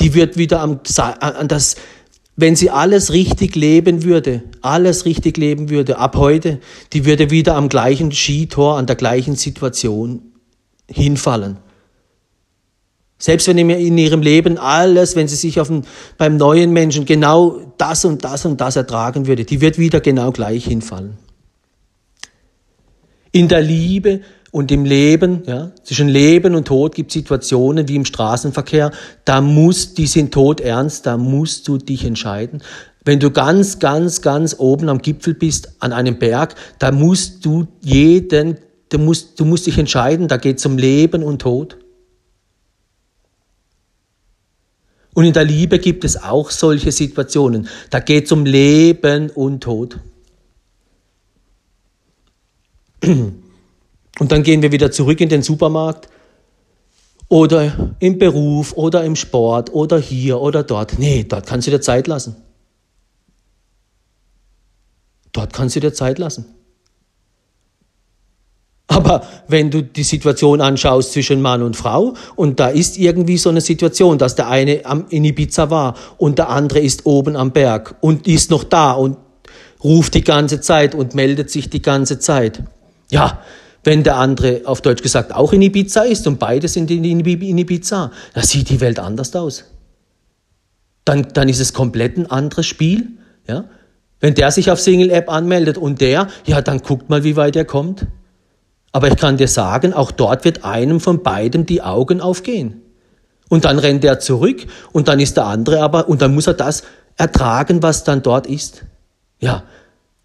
die 0.00 0.12
wird 0.12 0.36
wieder 0.36 0.60
am, 0.60 0.80
an 0.98 1.48
das, 1.48 1.76
wenn 2.36 2.56
sie 2.56 2.68
alles 2.68 3.10
richtig 3.10 3.56
leben 3.56 4.02
würde, 4.02 4.42
alles 4.60 5.06
richtig 5.06 5.38
leben 5.38 5.70
würde, 5.70 5.96
ab 5.96 6.14
heute, 6.16 6.60
die 6.92 7.06
würde 7.06 7.30
wieder 7.30 7.54
am 7.54 7.70
gleichen 7.70 8.12
Skitor, 8.12 8.76
an 8.76 8.84
der 8.84 8.96
gleichen 8.96 9.36
Situation 9.36 10.20
hinfallen. 10.90 11.56
Selbst 13.24 13.48
wenn 13.48 13.56
in 13.56 13.96
ihrem 13.96 14.20
Leben 14.20 14.58
alles, 14.58 15.16
wenn 15.16 15.28
sie 15.28 15.36
sich 15.36 15.58
auf 15.58 15.68
den, 15.68 15.84
beim 16.18 16.36
neuen 16.36 16.72
Menschen 16.72 17.06
genau 17.06 17.58
das 17.78 18.04
und 18.04 18.22
das 18.22 18.44
und 18.44 18.60
das 18.60 18.76
ertragen 18.76 19.26
würde, 19.26 19.46
die 19.46 19.62
wird 19.62 19.78
wieder 19.78 20.00
genau 20.00 20.30
gleich 20.30 20.66
hinfallen. 20.66 21.16
In 23.32 23.48
der 23.48 23.62
Liebe 23.62 24.20
und 24.50 24.70
im 24.70 24.84
Leben, 24.84 25.42
ja, 25.46 25.70
zwischen 25.84 26.08
Leben 26.08 26.54
und 26.54 26.68
Tod 26.68 26.94
gibt 26.94 27.12
es 27.12 27.14
Situationen 27.14 27.88
wie 27.88 27.96
im 27.96 28.04
Straßenverkehr, 28.04 28.90
da 29.24 29.40
muss, 29.40 29.94
die 29.94 30.06
sind 30.06 30.34
tot 30.34 30.60
ernst, 30.60 31.06
da 31.06 31.16
musst 31.16 31.66
du 31.66 31.78
dich 31.78 32.04
entscheiden. 32.04 32.62
Wenn 33.06 33.20
du 33.20 33.30
ganz, 33.30 33.78
ganz, 33.78 34.20
ganz 34.20 34.54
oben 34.58 34.90
am 34.90 34.98
Gipfel 34.98 35.32
bist, 35.32 35.76
an 35.78 35.94
einem 35.94 36.18
Berg, 36.18 36.56
da 36.78 36.92
musst 36.92 37.46
du 37.46 37.68
jeden, 37.80 38.58
du 38.90 38.98
musst, 38.98 39.40
du 39.40 39.46
musst 39.46 39.66
dich 39.66 39.78
entscheiden, 39.78 40.28
da 40.28 40.36
geht 40.36 40.58
es 40.58 40.66
um 40.66 40.76
Leben 40.76 41.22
und 41.22 41.40
Tod. 41.40 41.78
Und 45.14 45.24
in 45.24 45.32
der 45.32 45.44
Liebe 45.44 45.78
gibt 45.78 46.04
es 46.04 46.22
auch 46.22 46.50
solche 46.50 46.92
Situationen. 46.92 47.68
Da 47.90 48.00
geht 48.00 48.26
es 48.26 48.32
um 48.32 48.44
Leben 48.44 49.30
und 49.30 49.62
Tod. 49.62 49.98
Und 53.00 54.32
dann 54.32 54.42
gehen 54.42 54.62
wir 54.62 54.72
wieder 54.72 54.90
zurück 54.90 55.20
in 55.20 55.28
den 55.28 55.42
Supermarkt 55.42 56.08
oder 57.28 57.94
im 58.00 58.18
Beruf 58.18 58.72
oder 58.74 59.04
im 59.04 59.16
Sport 59.16 59.72
oder 59.72 59.98
hier 59.98 60.40
oder 60.40 60.62
dort. 60.62 60.98
Nee, 60.98 61.24
dort 61.24 61.46
kannst 61.46 61.66
du 61.66 61.70
dir 61.70 61.80
Zeit 61.80 62.06
lassen. 62.06 62.36
Dort 65.32 65.52
kannst 65.52 65.76
du 65.76 65.80
dir 65.80 65.92
Zeit 65.92 66.18
lassen. 66.18 66.46
Aber 68.86 69.22
wenn 69.48 69.70
du 69.70 69.82
die 69.82 70.02
Situation 70.02 70.60
anschaust 70.60 71.12
zwischen 71.12 71.40
Mann 71.40 71.62
und 71.62 71.76
Frau 71.76 72.14
und 72.36 72.60
da 72.60 72.68
ist 72.68 72.98
irgendwie 72.98 73.38
so 73.38 73.48
eine 73.48 73.62
Situation, 73.62 74.18
dass 74.18 74.34
der 74.34 74.48
eine 74.48 74.82
in 75.08 75.24
Ibiza 75.24 75.70
war 75.70 75.94
und 76.18 76.38
der 76.38 76.50
andere 76.50 76.80
ist 76.80 77.06
oben 77.06 77.34
am 77.34 77.52
Berg 77.52 77.96
und 78.00 78.26
ist 78.26 78.50
noch 78.50 78.64
da 78.64 78.92
und 78.92 79.16
ruft 79.82 80.14
die 80.14 80.24
ganze 80.24 80.60
Zeit 80.60 80.94
und 80.94 81.14
meldet 81.14 81.50
sich 81.50 81.70
die 81.70 81.82
ganze 81.82 82.18
Zeit. 82.18 82.62
Ja, 83.10 83.40
wenn 83.84 84.02
der 84.02 84.16
andere 84.16 84.62
auf 84.64 84.80
Deutsch 84.80 85.02
gesagt 85.02 85.34
auch 85.34 85.52
in 85.52 85.62
Ibiza 85.62 86.02
ist 86.02 86.26
und 86.26 86.38
beide 86.38 86.68
sind 86.68 86.90
in 86.90 87.04
Ibiza, 87.04 88.10
da 88.34 88.42
sieht 88.42 88.68
die 88.68 88.80
Welt 88.80 88.98
anders 88.98 89.34
aus. 89.34 89.64
Dann, 91.04 91.28
dann 91.34 91.48
ist 91.48 91.60
es 91.60 91.72
komplett 91.72 92.16
ein 92.16 92.30
anderes 92.30 92.66
Spiel. 92.66 93.08
Ja? 93.46 93.66
Wenn 94.20 94.34
der 94.34 94.50
sich 94.50 94.70
auf 94.70 94.80
Single-App 94.80 95.30
anmeldet 95.30 95.76
und 95.76 96.00
der, 96.00 96.28
ja, 96.46 96.62
dann 96.62 96.78
guckt 96.78 97.10
mal, 97.10 97.24
wie 97.24 97.36
weit 97.36 97.56
er 97.56 97.66
kommt. 97.66 98.06
Aber 98.94 99.08
ich 99.08 99.16
kann 99.16 99.36
dir 99.36 99.48
sagen, 99.48 99.92
auch 99.92 100.12
dort 100.12 100.44
wird 100.44 100.64
einem 100.64 101.00
von 101.00 101.24
beidem 101.24 101.66
die 101.66 101.82
Augen 101.82 102.20
aufgehen. 102.20 102.80
Und 103.48 103.64
dann 103.64 103.80
rennt 103.80 104.04
er 104.04 104.20
zurück 104.20 104.68
und 104.92 105.08
dann 105.08 105.18
ist 105.18 105.36
der 105.36 105.46
andere 105.46 105.80
aber, 105.80 106.08
und 106.08 106.22
dann 106.22 106.32
muss 106.32 106.46
er 106.46 106.54
das 106.54 106.84
ertragen, 107.16 107.82
was 107.82 108.04
dann 108.04 108.22
dort 108.22 108.46
ist. 108.46 108.84
Ja. 109.40 109.64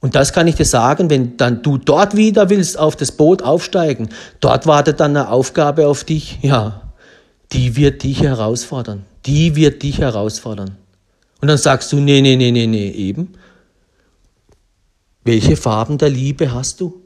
Und 0.01 0.13
das 0.13 0.33
kann 0.33 0.45
ich 0.45 0.53
dir 0.53 0.65
sagen, 0.65 1.09
wenn 1.09 1.35
dann 1.35 1.63
du 1.63 1.79
dort 1.79 2.15
wieder 2.15 2.51
willst 2.51 2.77
auf 2.77 2.95
das 2.95 3.11
Boot 3.11 3.41
aufsteigen, 3.41 4.09
dort 4.39 4.67
wartet 4.67 4.99
dann 4.99 5.17
eine 5.17 5.29
Aufgabe 5.29 5.87
auf 5.87 6.03
dich, 6.03 6.37
ja, 6.43 6.93
die 7.51 7.75
wird 7.75 8.03
dich 8.03 8.21
herausfordern. 8.21 9.03
Die 9.25 9.55
wird 9.55 9.81
dich 9.81 9.97
herausfordern. 9.97 10.77
Und 11.41 11.47
dann 11.47 11.57
sagst 11.57 11.91
du, 11.91 11.95
nee, 11.95 12.21
nee, 12.21 12.35
nee, 12.35 12.51
nee, 12.51 12.67
nee, 12.67 12.91
eben. 12.91 13.33
Welche 15.23 15.57
Farben 15.57 15.97
der 15.97 16.11
Liebe 16.11 16.53
hast 16.53 16.81
du? 16.81 17.01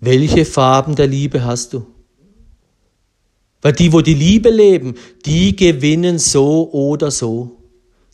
Welche 0.00 0.44
Farben 0.44 0.94
der 0.94 1.06
Liebe 1.06 1.44
hast 1.44 1.72
du? 1.72 1.86
Weil 3.62 3.72
die, 3.72 3.92
wo 3.92 4.00
die 4.00 4.14
Liebe 4.14 4.50
leben, 4.50 4.94
die 5.24 5.56
gewinnen 5.56 6.18
so 6.18 6.70
oder 6.72 7.10
so. 7.10 7.56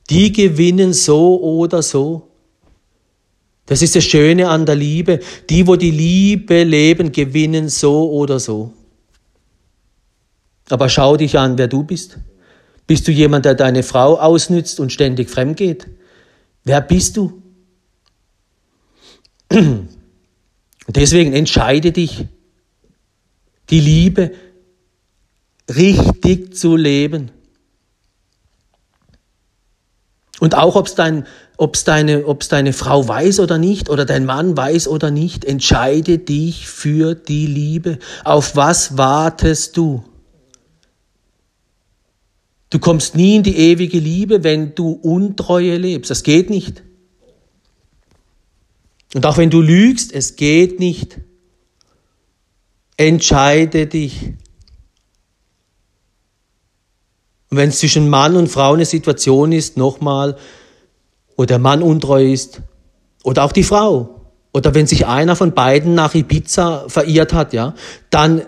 Die 0.09 0.33
gewinnen 0.33 0.93
so 0.93 1.41
oder 1.41 1.83
so. 1.83 2.29
Das 3.67 3.83
ist 3.83 3.97
das 3.97 4.05
Schöne 4.05 4.49
an 4.49 4.67
der 4.67 4.77
Liebe. 4.77 5.21
Die, 5.51 5.67
wo 5.67 5.77
die 5.77 5.91
Liebe 5.91 6.65
leben, 6.65 7.13
gewinnen 7.13 7.69
so 7.69 8.11
oder 8.11 8.39
so. 8.41 8.73
Aber 10.71 10.89
schau 10.89 11.17
dich 11.17 11.39
an, 11.39 11.59
wer 11.59 11.69
du 11.69 11.83
bist. 11.85 12.19
Bist 12.87 13.07
du 13.07 13.13
jemand, 13.13 13.45
der 13.45 13.55
deine 13.55 13.83
Frau 13.83 14.19
ausnützt 14.19 14.81
und 14.81 14.93
ständig 14.93 15.31
fremd 15.31 15.57
geht? 15.57 15.87
Wer 16.65 16.81
bist 16.81 17.17
du? 17.17 17.43
Deswegen 20.89 21.33
entscheide 21.33 21.93
dich, 21.93 22.27
die 23.71 23.81
Liebe 23.81 24.33
richtig 25.69 26.57
zu 26.57 26.77
leben. 26.77 27.31
Und 30.41 30.57
auch 30.57 30.75
ob 30.75 30.87
es 30.87 30.97
dein, 30.97 31.27
ob's 31.57 31.85
deine, 31.85 32.27
ob's 32.27 32.49
deine 32.49 32.73
Frau 32.73 33.07
weiß 33.07 33.39
oder 33.39 33.59
nicht, 33.59 33.89
oder 33.89 34.05
dein 34.05 34.25
Mann 34.25 34.57
weiß 34.57 34.89
oder 34.89 35.13
nicht, 35.13 35.45
entscheide 35.45 36.19
dich 36.19 36.67
für 36.67 37.15
die 37.15 37.47
Liebe. 37.47 37.99
Auf 38.25 38.57
was 38.57 38.97
wartest 38.99 39.77
du? 39.77 40.03
Du 42.71 42.79
kommst 42.79 43.15
nie 43.15 43.37
in 43.37 43.43
die 43.43 43.57
ewige 43.57 43.99
Liebe, 43.99 44.43
wenn 44.43 44.75
du 44.75 44.93
Untreue 44.93 45.77
lebst. 45.77 46.11
Das 46.11 46.23
geht 46.23 46.51
nicht. 46.51 46.83
Und 49.15 49.27
auch 49.27 49.37
wenn 49.37 49.51
du 49.51 49.61
lügst, 49.61 50.13
es 50.13 50.37
geht 50.37 50.81
nicht. 50.81 51.21
Entscheide 52.97 53.87
dich. 53.87 54.33
Und 57.51 57.59
wenn 57.59 57.69
es 57.69 57.81
zwischen 57.81 58.09
Mann 58.09 58.37
und 58.37 58.49
Frau 58.49 58.73
eine 58.73 58.87
Situation 58.87 59.53
ist, 59.53 59.77
nochmal, 59.77 60.37
wo 61.37 61.45
der 61.45 61.59
Mann 61.59 61.83
untreu 61.83 62.25
ist, 62.25 62.63
oder 63.25 63.45
auch 63.45 63.53
die 63.53 63.63
Frau, 63.63 64.33
oder 64.55 64.75
wenn 64.75 64.87
sich 64.87 65.07
einer 65.07 65.37
von 65.37 65.53
beiden 65.53 65.95
nach 65.95 66.15
Ibiza 66.15 66.89
verirrt 66.89 67.33
hat, 67.33 67.53
ja, 67.53 67.75
dann 68.11 68.43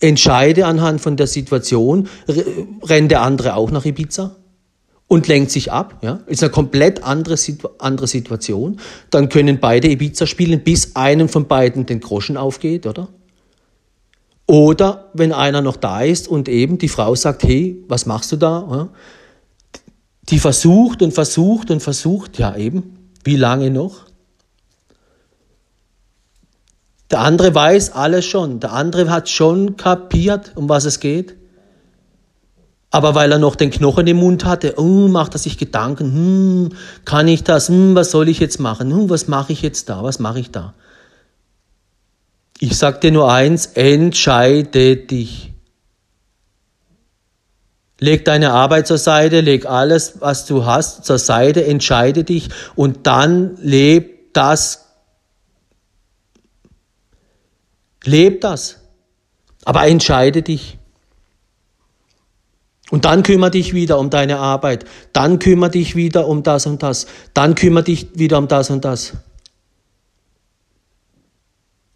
entscheide 0.00 0.66
anhand 0.66 1.00
von 1.00 1.16
der 1.16 1.26
Situation, 1.26 2.08
rennt 2.26 3.10
der 3.10 3.22
andere 3.22 3.54
auch 3.54 3.70
nach 3.70 3.84
Ibiza 3.84 4.36
und 5.08 5.28
lenkt 5.28 5.50
sich 5.50 5.70
ab, 5.70 5.98
ja, 6.02 6.20
ist 6.26 6.42
eine 6.42 6.50
komplett 6.50 7.04
andere, 7.04 7.36
andere 7.78 8.06
Situation. 8.06 8.80
Dann 9.10 9.28
können 9.28 9.60
beide 9.60 9.88
Ibiza 9.88 10.26
spielen, 10.26 10.64
bis 10.64 10.96
einem 10.96 11.28
von 11.28 11.46
beiden 11.46 11.86
den 11.86 12.00
Groschen 12.00 12.36
aufgeht, 12.36 12.86
oder? 12.86 13.08
Oder 14.46 15.10
wenn 15.12 15.32
einer 15.32 15.60
noch 15.60 15.76
da 15.76 16.02
ist 16.02 16.28
und 16.28 16.48
eben 16.48 16.78
die 16.78 16.88
Frau 16.88 17.14
sagt, 17.14 17.42
hey, 17.44 17.82
was 17.88 18.06
machst 18.06 18.32
du 18.32 18.36
da? 18.36 18.88
Die 20.28 20.38
versucht 20.38 21.02
und 21.02 21.12
versucht 21.12 21.70
und 21.70 21.82
versucht, 21.82 22.38
ja 22.38 22.56
eben, 22.56 23.10
wie 23.24 23.36
lange 23.36 23.70
noch? 23.70 24.06
Der 27.10 27.20
andere 27.20 27.54
weiß 27.54 27.92
alles 27.92 28.24
schon, 28.24 28.58
der 28.58 28.72
andere 28.72 29.10
hat 29.10 29.28
schon 29.28 29.76
kapiert, 29.76 30.52
um 30.56 30.68
was 30.68 30.84
es 30.84 30.98
geht. 30.98 31.36
Aber 32.90 33.14
weil 33.14 33.32
er 33.32 33.38
noch 33.38 33.56
den 33.56 33.70
Knochen 33.70 34.06
im 34.06 34.18
Mund 34.18 34.44
hatte, 34.44 34.74
oh, 34.78 35.08
macht 35.08 35.34
er 35.34 35.38
sich 35.38 35.58
Gedanken, 35.58 36.12
hm, 36.12 36.78
kann 37.04 37.28
ich 37.28 37.44
das, 37.44 37.68
hm, 37.68 37.94
was 37.94 38.10
soll 38.10 38.28
ich 38.28 38.38
jetzt 38.38 38.60
machen, 38.60 38.90
hm, 38.90 39.10
was 39.10 39.28
mache 39.28 39.52
ich 39.52 39.62
jetzt 39.62 39.88
da, 39.88 40.02
was 40.02 40.18
mache 40.18 40.40
ich 40.40 40.50
da? 40.50 40.74
Ich 42.58 42.78
sage 42.78 43.00
dir 43.00 43.12
nur 43.12 43.30
eins, 43.30 43.66
entscheide 43.66 44.96
dich. 44.96 45.52
Leg 47.98 48.24
deine 48.24 48.52
Arbeit 48.52 48.86
zur 48.86 48.98
Seite, 48.98 49.40
leg 49.40 49.66
alles, 49.66 50.20
was 50.20 50.46
du 50.46 50.64
hast, 50.64 51.04
zur 51.04 51.18
Seite, 51.18 51.64
entscheide 51.64 52.24
dich 52.24 52.50
und 52.74 53.06
dann 53.06 53.56
leb 53.56 54.34
das. 54.34 54.86
Leb 58.04 58.42
das. 58.42 58.76
Aber 59.64 59.86
entscheide 59.86 60.42
dich. 60.42 60.75
Und 62.90 63.04
dann 63.04 63.22
kümmere 63.22 63.50
dich 63.50 63.74
wieder 63.74 63.98
um 63.98 64.10
deine 64.10 64.38
Arbeit. 64.38 64.84
Dann 65.12 65.38
kümmere 65.38 65.70
dich 65.70 65.96
wieder 65.96 66.28
um 66.28 66.42
das 66.42 66.66
und 66.66 66.82
das. 66.82 67.06
Dann 67.34 67.54
kümmere 67.54 67.84
dich 67.84 68.08
wieder 68.14 68.38
um 68.38 68.46
das 68.48 68.70
und 68.70 68.84
das. 68.84 69.14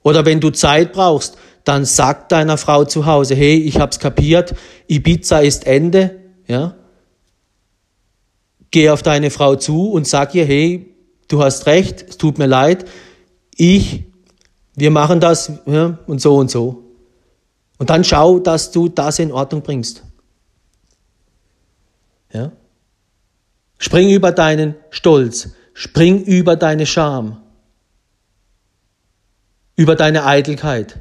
Oder 0.02 0.24
wenn 0.24 0.40
du 0.40 0.50
Zeit 0.50 0.92
brauchst, 0.92 1.36
dann 1.64 1.84
sag 1.84 2.28
deiner 2.30 2.56
Frau 2.56 2.84
zu 2.84 3.06
Hause, 3.06 3.34
hey, 3.34 3.56
ich 3.56 3.78
hab's 3.78 3.98
kapiert, 3.98 4.54
Ibiza 4.88 5.40
ist 5.40 5.66
Ende, 5.66 6.18
ja. 6.46 6.74
Geh 8.70 8.90
auf 8.90 9.02
deine 9.02 9.30
Frau 9.30 9.56
zu 9.56 9.90
und 9.90 10.06
sag 10.06 10.34
ihr, 10.34 10.44
hey, 10.44 10.94
du 11.28 11.42
hast 11.42 11.66
recht, 11.66 12.04
es 12.08 12.16
tut 12.16 12.38
mir 12.38 12.46
leid, 12.46 12.86
ich, 13.54 14.04
wir 14.74 14.90
machen 14.90 15.20
das 15.20 15.52
ja, 15.66 15.98
und 16.06 16.20
so 16.20 16.36
und 16.36 16.50
so. 16.50 16.84
Und 17.78 17.90
dann 17.90 18.04
schau, 18.04 18.38
dass 18.38 18.70
du 18.70 18.88
das 18.88 19.18
in 19.18 19.32
Ordnung 19.32 19.62
bringst. 19.62 20.02
Ja? 22.32 22.52
Spring 23.78 24.10
über 24.10 24.32
deinen 24.32 24.74
Stolz, 24.90 25.50
spring 25.74 26.22
über 26.22 26.56
deine 26.56 26.86
Scham 26.86 27.40
über 29.80 29.96
deine 29.96 30.26
Eitelkeit. 30.26 30.98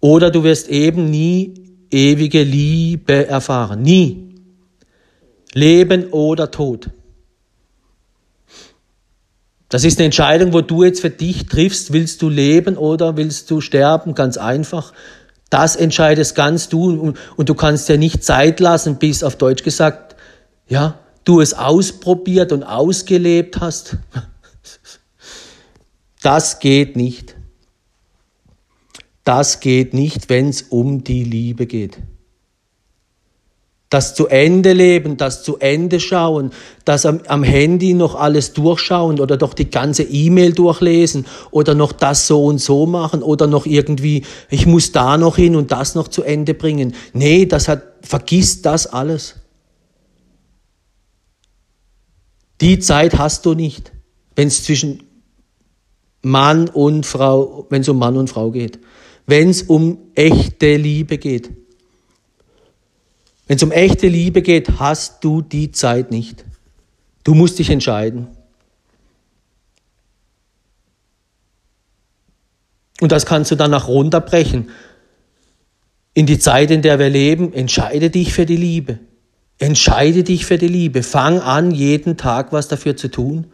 Oder 0.00 0.30
du 0.30 0.44
wirst 0.44 0.68
eben 0.68 1.08
nie 1.08 1.54
ewige 1.90 2.42
Liebe 2.42 3.26
erfahren. 3.26 3.80
Nie. 3.80 4.34
Leben 5.54 6.10
oder 6.10 6.50
Tod. 6.50 6.90
Das 9.70 9.84
ist 9.84 9.98
eine 9.98 10.04
Entscheidung, 10.04 10.52
wo 10.52 10.60
du 10.60 10.84
jetzt 10.84 11.00
für 11.00 11.08
dich 11.08 11.46
triffst. 11.46 11.94
Willst 11.94 12.20
du 12.20 12.28
leben 12.28 12.76
oder 12.76 13.16
willst 13.16 13.50
du 13.50 13.62
sterben? 13.62 14.14
Ganz 14.14 14.36
einfach. 14.36 14.92
Das 15.50 15.76
entscheidest 15.76 16.34
ganz 16.34 16.68
du 16.68 17.14
und 17.36 17.48
du 17.48 17.54
kannst 17.54 17.88
dir 17.88 17.98
nicht 17.98 18.22
Zeit 18.22 18.60
lassen, 18.60 18.96
bis 18.96 19.22
auf 19.22 19.36
Deutsch 19.36 19.62
gesagt, 19.62 20.16
ja, 20.68 20.98
du 21.24 21.40
es 21.40 21.54
ausprobiert 21.54 22.52
und 22.52 22.64
ausgelebt 22.64 23.60
hast. 23.60 23.96
Das 26.20 26.58
geht 26.58 26.96
nicht. 26.96 27.36
Das 29.22 29.60
geht 29.60 29.94
nicht, 29.94 30.28
wenn 30.28 30.48
es 30.48 30.62
um 30.62 31.04
die 31.04 31.22
Liebe 31.22 31.66
geht. 31.66 31.98
Das 33.90 34.14
zu 34.14 34.26
Ende 34.26 34.74
leben, 34.74 35.16
das 35.16 35.42
zu 35.42 35.56
Ende 35.58 35.98
schauen, 35.98 36.50
das 36.84 37.06
am, 37.06 37.20
am, 37.26 37.42
Handy 37.42 37.94
noch 37.94 38.14
alles 38.14 38.52
durchschauen 38.52 39.18
oder 39.18 39.38
doch 39.38 39.54
die 39.54 39.70
ganze 39.70 40.02
E-Mail 40.02 40.52
durchlesen 40.52 41.26
oder 41.50 41.74
noch 41.74 41.92
das 41.92 42.26
so 42.26 42.44
und 42.44 42.58
so 42.58 42.84
machen 42.84 43.22
oder 43.22 43.46
noch 43.46 43.64
irgendwie, 43.64 44.24
ich 44.50 44.66
muss 44.66 44.92
da 44.92 45.16
noch 45.16 45.36
hin 45.36 45.56
und 45.56 45.72
das 45.72 45.94
noch 45.94 46.08
zu 46.08 46.22
Ende 46.22 46.52
bringen. 46.52 46.94
Nee, 47.14 47.46
das 47.46 47.68
hat, 47.68 47.82
vergiss 48.02 48.60
das 48.60 48.86
alles. 48.86 49.36
Die 52.60 52.78
Zeit 52.78 53.16
hast 53.16 53.46
du 53.46 53.54
nicht, 53.54 53.92
wenn 54.36 54.48
es 54.48 54.64
zwischen 54.64 55.04
Mann 56.20 56.68
und 56.68 57.06
Frau, 57.06 57.66
wenn 57.70 57.80
es 57.80 57.88
um 57.88 57.98
Mann 57.98 58.16
und 58.16 58.28
Frau 58.28 58.50
geht 58.50 58.78
wenn 59.28 59.50
es 59.50 59.62
um 59.62 59.98
echte 60.14 60.76
Liebe 60.76 61.18
geht. 61.18 61.50
Wenn 63.48 63.56
es 63.56 63.62
um 63.62 63.72
echte 63.72 64.06
Liebe 64.06 64.42
geht, 64.42 64.78
hast 64.78 65.24
du 65.24 65.40
die 65.40 65.72
Zeit 65.72 66.10
nicht. 66.10 66.44
Du 67.24 67.34
musst 67.34 67.58
dich 67.58 67.70
entscheiden. 67.70 68.28
Und 73.00 73.10
das 73.10 73.26
kannst 73.26 73.50
du 73.50 73.56
dann 73.56 73.72
auch 73.74 73.88
runterbrechen. 73.88 74.68
In 76.12 76.26
die 76.26 76.38
Zeit, 76.38 76.70
in 76.70 76.82
der 76.82 76.98
wir 76.98 77.08
leben, 77.08 77.52
entscheide 77.52 78.10
dich 78.10 78.32
für 78.32 78.44
die 78.44 78.56
Liebe. 78.56 78.98
Entscheide 79.58 80.24
dich 80.24 80.44
für 80.44 80.58
die 80.58 80.68
Liebe. 80.68 81.02
Fang 81.02 81.40
an, 81.40 81.70
jeden 81.70 82.16
Tag 82.16 82.52
was 82.52 82.68
dafür 82.68 82.96
zu 82.96 83.08
tun. 83.08 83.46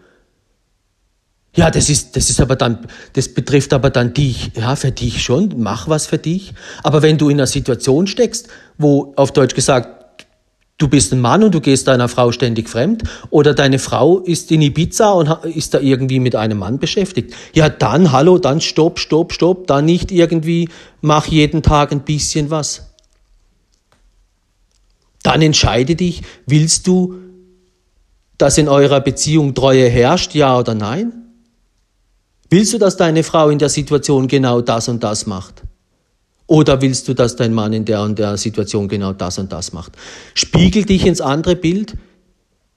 Ja, 1.57 1.71
das 1.71 1.89
ist, 1.89 2.17
das 2.17 2.31
ist 2.31 2.41
aber 2.41 2.57
dann, 2.57 2.87
das 3.13 3.29
betrifft 3.29 3.73
aber 3.73 3.91
dann 3.91 4.13
dich, 4.13 4.51
ja, 4.57 4.75
für 4.75 4.91
dich 4.91 5.23
schon, 5.23 5.55
mach 5.57 5.89
was 5.89 6.07
für 6.07 6.19
dich. 6.19 6.53
Aber 6.83 7.03
wenn 7.03 7.17
du 7.17 7.29
in 7.29 7.39
einer 7.39 7.47
Situation 7.47 8.09
steckst, 8.09 8.49
wo 8.77 9.13
auf 9.17 9.33
Deutsch 9.33 9.55
gesagt, 9.55 10.27
du 10.79 10.89
bist 10.89 11.13
ein 11.13 11.21
Mann 11.21 11.45
und 11.45 11.55
du 11.55 11.61
gehst 11.61 11.87
deiner 11.87 12.09
Frau 12.09 12.33
ständig 12.33 12.69
fremd 12.69 13.05
oder 13.31 13.55
deine 13.55 13.79
Frau 13.79 14.19
ist 14.19 14.51
in 14.51 14.63
Ibiza 14.63 15.13
und 15.13 15.29
ist 15.45 15.75
da 15.75 15.79
irgendwie 15.79 16.19
mit 16.19 16.35
einem 16.35 16.59
Mann 16.59 16.81
beschäftigt. 16.81 17.35
Ja, 17.55 17.69
dann, 17.69 18.11
hallo, 18.11 18.39
dann 18.39 18.61
stopp, 18.61 18.99
stopp, 18.99 19.33
stopp, 19.33 19.69
dann 19.69 19.85
nicht 19.85 20.11
irgendwie, 20.11 20.69
mach 21.03 21.27
jeden 21.27 21.63
Tag 21.63 21.93
ein 21.93 22.01
bisschen 22.01 22.51
was. 22.51 22.91
Dann 25.23 25.41
entscheide 25.41 25.95
dich, 25.95 26.23
willst 26.47 26.89
du, 26.89 27.15
dass 28.39 28.59
in 28.59 28.69
eurer 28.69 29.01
Beziehung 29.01 29.55
Treue 29.55 29.89
herrscht, 29.89 30.35
ja 30.35 30.59
oder 30.59 30.75
nein? 30.75 31.24
Willst 32.51 32.73
du, 32.73 32.79
dass 32.79 32.97
deine 32.97 33.23
Frau 33.23 33.49
in 33.49 33.59
der 33.59 33.69
Situation 33.69 34.29
genau 34.29 34.61
das 34.61 34.89
und 34.89 35.03
das 35.03 35.27
macht? 35.27 35.63
Oder 36.47 36.83
willst 36.83 37.09
du, 37.09 37.15
dass 37.15 37.37
dein 37.37 37.55
Mann 37.55 37.73
in 37.73 37.85
der 37.85 38.03
und 38.03 38.19
der 38.19 38.37
Situation 38.37 38.89
genau 38.89 39.13
das 39.13 39.39
und 39.39 39.51
das 39.51 39.73
macht? 39.73 39.93
Spiegel 40.35 40.85
dich 40.85 41.07
ins 41.07 41.21
andere 41.21 41.57
Bild. 41.57 41.97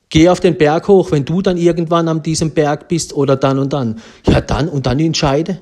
Geh 0.10 0.30
auf 0.30 0.40
den 0.40 0.58
Berg 0.58 0.88
hoch, 0.88 1.12
wenn 1.12 1.26
du 1.26 1.42
dann 1.42 1.58
irgendwann 1.58 2.08
an 2.08 2.24
diesem 2.24 2.52
Berg 2.52 2.88
bist 2.88 3.14
oder 3.14 3.36
dann 3.36 3.60
und 3.60 3.74
dann. 3.74 4.02
Ja, 4.26 4.40
dann 4.40 4.70
und 4.70 4.86
dann 4.86 5.00
entscheide. 5.00 5.62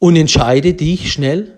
Und 0.00 0.16
entscheide 0.16 0.74
dich 0.74 1.12
schnell. 1.12 1.56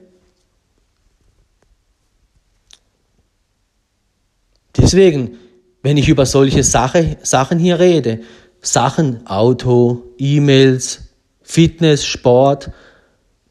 Deswegen, 4.77 5.39
wenn 5.83 5.97
ich 5.97 6.09
über 6.09 6.27
solche 6.27 6.63
Sache, 6.63 7.17
Sachen 7.23 7.59
hier 7.59 7.79
rede, 7.79 8.21
Sachen, 8.67 9.27
Auto, 9.27 10.03
E-Mails, 10.19 11.09
Fitness, 11.43 12.05
Sport, 12.05 12.71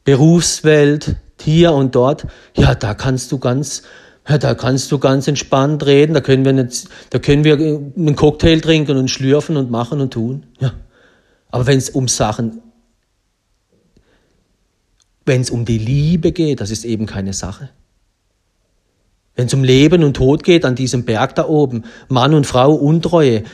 Berufswelt, 0.04 1.16
hier 1.40 1.72
und 1.72 1.94
dort, 1.94 2.26
ja, 2.56 2.74
da 2.74 2.94
kannst 2.94 3.32
du 3.32 3.38
ganz, 3.38 3.82
ja, 4.28 4.38
da 4.38 4.54
kannst 4.54 4.92
du 4.92 4.98
ganz 4.98 5.26
entspannt 5.26 5.86
reden, 5.86 6.12
da 6.12 6.20
können 6.20 6.44
wir 6.44 6.52
nicht, 6.52 6.88
da 7.10 7.18
können 7.18 7.44
wir 7.44 7.54
einen 7.54 8.16
Cocktail 8.16 8.60
trinken 8.60 8.96
und 8.96 9.10
schlürfen 9.10 9.56
und 9.56 9.70
machen 9.70 10.00
und 10.00 10.12
tun, 10.12 10.46
ja. 10.60 10.72
Aber 11.50 11.66
wenn 11.66 11.78
es 11.78 11.88
um 11.90 12.08
Sachen, 12.08 12.60
wenn 15.24 15.40
es 15.40 15.50
um 15.50 15.64
die 15.64 15.78
Liebe 15.78 16.32
geht, 16.32 16.60
das 16.60 16.70
ist 16.70 16.84
eben 16.84 17.06
keine 17.06 17.32
Sache. 17.32 17.70
Wenn 19.36 19.46
es 19.46 19.54
um 19.54 19.62
Leben 19.62 20.02
und 20.02 20.14
Tod 20.14 20.42
geht 20.42 20.64
an 20.64 20.74
diesem 20.74 21.04
Berg 21.04 21.34
da 21.34 21.46
oben, 21.46 21.84
Mann 22.08 22.32
und 22.32 22.46
Frau, 22.46 22.72
Untreue, 22.72 23.44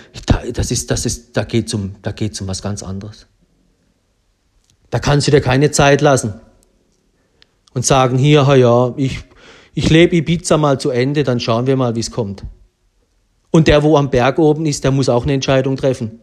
das 0.53 0.71
ist, 0.71 0.93
das 0.93 1.05
ist, 1.05 1.37
da 1.37 1.43
geht 1.43 1.67
es 1.67 1.75
um, 1.75 1.97
um 2.05 2.47
was 2.47 2.63
ganz 2.63 2.85
anderes. 2.85 3.27
Da 4.91 5.01
kannst 5.01 5.27
du 5.27 5.33
dir 5.33 5.41
keine 5.41 5.73
Zeit 5.73 6.01
lassen 6.01 6.35
und 7.75 7.85
sagen, 7.85 8.17
hier, 8.17 8.43
ja, 8.57 8.95
ich, 8.97 9.25
ich 9.75 9.91
lebe 9.91 10.17
Ibiza 10.17 10.57
mal 10.57 10.79
zu 10.79 10.91
Ende, 10.91 11.25
dann 11.25 11.41
schauen 11.41 11.67
wir 11.67 11.77
mal, 11.77 11.97
wie 11.97 12.01
es 12.01 12.13
kommt. 12.13 12.45
Und 13.51 13.67
der, 13.67 13.83
wo 13.83 13.97
am 13.97 14.11
Berg 14.11 14.39
oben 14.39 14.67
ist, 14.67 14.85
der 14.85 14.93
muss 14.93 15.09
auch 15.09 15.25
eine 15.25 15.33
Entscheidung 15.33 15.77
treffen. 15.77 16.21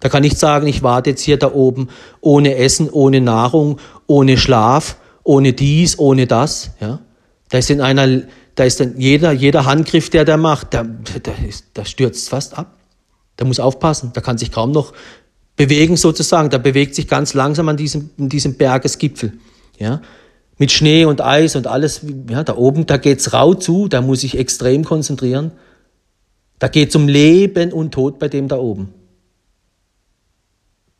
Da 0.00 0.08
kann 0.08 0.24
ich 0.24 0.38
sagen, 0.38 0.66
ich 0.66 0.82
warte 0.82 1.10
jetzt 1.10 1.22
hier 1.22 1.38
da 1.38 1.52
oben 1.52 1.88
ohne 2.20 2.54
Essen, 2.56 2.88
ohne 2.88 3.20
Nahrung, 3.20 3.78
ohne 4.06 4.38
Schlaf, 4.38 4.96
ohne 5.24 5.52
dies, 5.52 5.98
ohne 5.98 6.26
das. 6.26 6.70
Ja? 6.80 7.00
Da 7.50 7.58
ist 7.58 7.70
in 7.70 7.80
einer 7.80 8.22
da 8.58 8.64
ist 8.64 8.80
dann 8.80 8.98
jeder, 8.98 9.30
jeder 9.30 9.66
Handgriff, 9.66 10.10
der 10.10 10.24
der 10.24 10.36
macht, 10.36 10.72
der, 10.72 10.82
der, 10.82 11.46
ist, 11.46 11.66
der 11.76 11.84
stürzt 11.84 12.28
fast 12.28 12.58
ab. 12.58 12.76
Der 13.38 13.46
muss 13.46 13.60
aufpassen, 13.60 14.12
der 14.12 14.20
kann 14.20 14.36
sich 14.36 14.50
kaum 14.50 14.72
noch 14.72 14.92
bewegen 15.54 15.96
sozusagen. 15.96 16.50
Der 16.50 16.58
bewegt 16.58 16.96
sich 16.96 17.06
ganz 17.06 17.34
langsam 17.34 17.68
an 17.68 17.76
diesem, 17.76 18.10
an 18.18 18.28
diesem 18.28 18.54
Bergesgipfel. 18.54 19.34
Ja? 19.78 20.02
Mit 20.56 20.72
Schnee 20.72 21.04
und 21.04 21.20
Eis 21.20 21.54
und 21.54 21.68
alles. 21.68 22.00
Ja, 22.28 22.42
da 22.42 22.56
oben, 22.56 22.84
da 22.86 22.96
geht's 22.96 23.32
rau 23.32 23.54
zu, 23.54 23.86
da 23.86 24.00
muss 24.00 24.24
ich 24.24 24.36
extrem 24.36 24.82
konzentrieren. 24.84 25.52
Da 26.58 26.66
geht's 26.66 26.96
um 26.96 27.06
Leben 27.06 27.72
und 27.72 27.92
Tod 27.92 28.18
bei 28.18 28.26
dem 28.26 28.48
da 28.48 28.56
oben. 28.56 28.92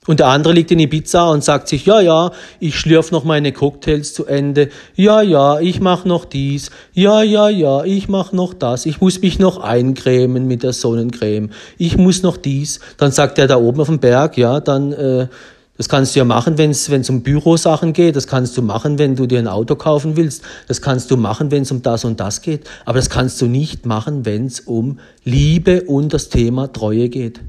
Und 0.09 0.21
der 0.21 0.29
andere 0.29 0.55
liegt 0.55 0.71
in 0.71 0.79
Ibiza 0.79 1.29
und 1.29 1.45
sagt 1.45 1.69
sich, 1.69 1.85
ja, 1.85 2.01
ja, 2.01 2.33
ich 2.61 2.79
schlürf 2.79 3.13
noch 3.13 3.25
meine 3.25 3.53
Cocktails 3.53 4.15
zu 4.15 4.25
Ende. 4.25 4.71
Ja, 4.95 5.21
ja, 5.21 5.61
ich 5.61 5.83
mach 5.83 6.07
noch 6.07 6.25
dies. 6.25 6.71
Ja, 6.95 7.23
ja, 7.23 7.51
ja, 7.51 7.85
ich 7.85 8.09
mach 8.09 8.33
noch 8.33 8.55
das. 8.55 8.87
Ich 8.87 9.03
muss 9.03 9.21
mich 9.21 9.39
noch 9.39 9.59
eincremen 9.59 10.47
mit 10.47 10.63
der 10.63 10.73
Sonnencreme. 10.73 11.51
Ich 11.77 11.99
muss 11.99 12.23
noch 12.23 12.39
dies. 12.39 12.81
Dann 12.97 13.13
sagt 13.13 13.39
er 13.39 13.49
da 13.49 13.59
oben 13.59 13.83
auf 13.83 13.89
dem 13.89 13.99
Berg, 13.99 14.39
ja, 14.39 14.61
dann, 14.61 14.95
äh, 14.95 15.29
das 15.77 15.91
kannst 15.91 16.17
du 16.17 16.21
ja 16.21 16.25
machen, 16.25 16.57
wenn 16.57 16.71
es 16.71 17.11
um 17.11 17.23
Bürosachen 17.23 17.93
geht. 17.93 18.17
Das 18.17 18.27
kannst 18.27 18.57
du 18.57 18.63
machen, 18.63 18.99
wenn 18.99 19.15
du 19.15 19.27
dir 19.27 19.41
ein 19.41 19.47
Auto 19.47 19.77
kaufen 19.77 20.17
willst. 20.17 20.43
Das 20.69 20.81
kannst 20.81 21.11
du 21.11 21.19
machen, 21.19 21.51
wenn 21.51 21.65
es 21.65 21.71
um 21.71 21.83
das 21.83 22.07
und 22.07 22.19
das 22.19 22.41
geht. 22.41 22.67
Aber 22.87 22.97
das 22.97 23.11
kannst 23.11 23.43
du 23.43 23.47
nicht 23.47 23.85
machen, 23.85 24.25
wenn 24.25 24.47
es 24.47 24.61
um 24.61 25.01
Liebe 25.25 25.83
und 25.83 26.15
das 26.15 26.31
Thema 26.31 26.73
Treue 26.73 27.11
geht. 27.11 27.41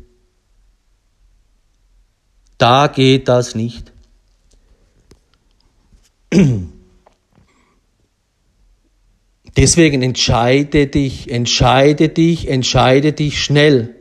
Da 2.59 2.85
geht 2.87 3.27
das 3.27 3.55
nicht. 3.55 3.91
Deswegen 9.57 10.03
entscheide 10.03 10.85
dich, 10.87 11.31
entscheide 11.31 12.09
dich, 12.09 12.47
entscheide 12.47 13.13
dich 13.13 13.41
schnell. 13.41 13.95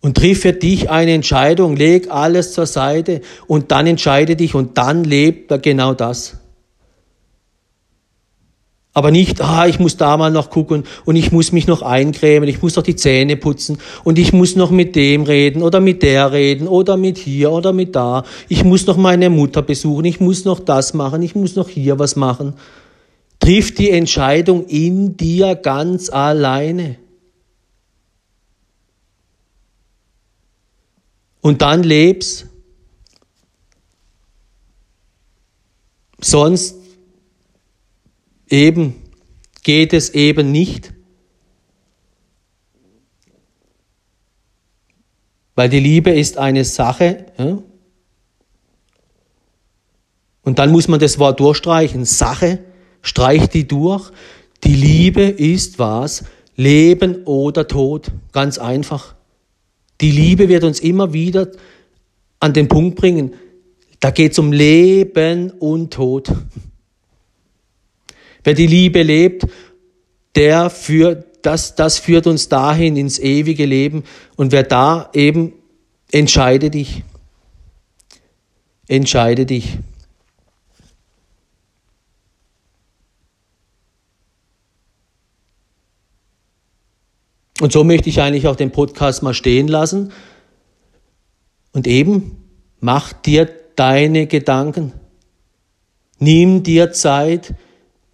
Und 0.00 0.18
triff 0.18 0.42
für 0.42 0.52
dich 0.52 0.90
eine 0.90 1.12
Entscheidung, 1.12 1.76
leg 1.76 2.10
alles 2.10 2.52
zur 2.52 2.66
Seite 2.66 3.22
und 3.46 3.70
dann 3.72 3.86
entscheide 3.86 4.36
dich 4.36 4.54
und 4.54 4.76
dann 4.76 5.02
lebt 5.02 5.62
genau 5.62 5.94
das. 5.94 6.41
Aber 8.94 9.10
nicht, 9.10 9.40
ah, 9.40 9.66
ich 9.66 9.78
muss 9.78 9.96
da 9.96 10.18
mal 10.18 10.30
noch 10.30 10.50
gucken 10.50 10.84
und 11.06 11.16
ich 11.16 11.32
muss 11.32 11.50
mich 11.50 11.66
noch 11.66 11.80
eincremen, 11.80 12.46
ich 12.46 12.60
muss 12.60 12.76
noch 12.76 12.82
die 12.82 12.96
Zähne 12.96 13.36
putzen 13.38 13.78
und 14.04 14.18
ich 14.18 14.34
muss 14.34 14.54
noch 14.54 14.70
mit 14.70 14.96
dem 14.96 15.22
reden 15.22 15.62
oder 15.62 15.80
mit 15.80 16.02
der 16.02 16.30
reden 16.32 16.68
oder 16.68 16.98
mit 16.98 17.16
hier 17.16 17.52
oder 17.52 17.72
mit 17.72 17.96
da. 17.96 18.24
Ich 18.50 18.64
muss 18.64 18.86
noch 18.86 18.98
meine 18.98 19.30
Mutter 19.30 19.62
besuchen, 19.62 20.04
ich 20.04 20.20
muss 20.20 20.44
noch 20.44 20.60
das 20.60 20.92
machen, 20.92 21.22
ich 21.22 21.34
muss 21.34 21.56
noch 21.56 21.70
hier 21.70 21.98
was 21.98 22.16
machen. 22.16 22.54
Triff 23.40 23.74
die 23.74 23.90
Entscheidung 23.90 24.66
in 24.66 25.16
dir 25.16 25.54
ganz 25.54 26.10
alleine. 26.10 26.96
Und 31.40 31.62
dann 31.62 31.82
lebst. 31.82 32.46
Sonst 36.20 36.81
eben 38.52 38.94
geht 39.62 39.92
es 39.92 40.10
eben 40.10 40.52
nicht. 40.52 40.92
Weil 45.54 45.68
die 45.68 45.80
Liebe 45.80 46.10
ist 46.10 46.38
eine 46.38 46.64
Sache. 46.64 47.26
Ja? 47.38 47.58
Und 50.42 50.58
dann 50.58 50.70
muss 50.70 50.88
man 50.88 51.00
das 51.00 51.18
Wort 51.18 51.40
durchstreichen. 51.40 52.04
Sache, 52.04 52.58
streich 53.00 53.48
die 53.48 53.66
durch. 53.66 54.10
Die 54.64 54.74
Liebe 54.74 55.22
ist 55.22 55.78
was? 55.78 56.24
Leben 56.56 57.24
oder 57.24 57.66
Tod. 57.66 58.10
Ganz 58.32 58.58
einfach. 58.58 59.14
Die 60.00 60.10
Liebe 60.10 60.48
wird 60.48 60.64
uns 60.64 60.80
immer 60.80 61.12
wieder 61.12 61.48
an 62.40 62.52
den 62.52 62.68
Punkt 62.68 62.96
bringen. 62.96 63.34
Da 64.00 64.10
geht 64.10 64.32
es 64.32 64.38
um 64.38 64.52
Leben 64.52 65.50
und 65.50 65.92
Tod. 65.92 66.32
Wer 68.44 68.54
die 68.54 68.66
Liebe 68.66 69.02
lebt, 69.02 69.46
der 70.34 70.70
führt, 70.70 71.26
das, 71.42 71.74
das 71.74 71.98
führt 71.98 72.26
uns 72.26 72.48
dahin 72.48 72.96
ins 72.96 73.18
ewige 73.18 73.66
Leben. 73.66 74.04
Und 74.36 74.52
wer 74.52 74.62
da 74.62 75.10
eben, 75.12 75.52
entscheide 76.10 76.70
dich. 76.70 77.02
Entscheide 78.88 79.46
dich. 79.46 79.78
Und 87.60 87.72
so 87.72 87.84
möchte 87.84 88.08
ich 88.08 88.20
eigentlich 88.20 88.48
auch 88.48 88.56
den 88.56 88.72
Podcast 88.72 89.22
mal 89.22 89.34
stehen 89.34 89.68
lassen. 89.68 90.12
Und 91.72 91.86
eben, 91.86 92.44
mach 92.80 93.12
dir 93.12 93.48
deine 93.76 94.26
Gedanken. 94.26 94.92
Nimm 96.18 96.64
dir 96.64 96.92
Zeit, 96.92 97.54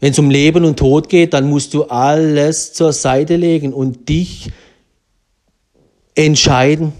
wenn 0.00 0.12
es 0.12 0.18
um 0.18 0.30
Leben 0.30 0.64
und 0.64 0.78
Tod 0.78 1.08
geht, 1.08 1.34
dann 1.34 1.48
musst 1.48 1.74
du 1.74 1.84
alles 1.84 2.72
zur 2.72 2.92
Seite 2.92 3.36
legen 3.36 3.72
und 3.72 4.08
dich 4.08 4.50
entscheiden. 6.14 6.92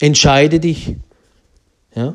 Entscheide 0.00 0.58
dich. 0.58 0.96
Ja? 1.94 2.14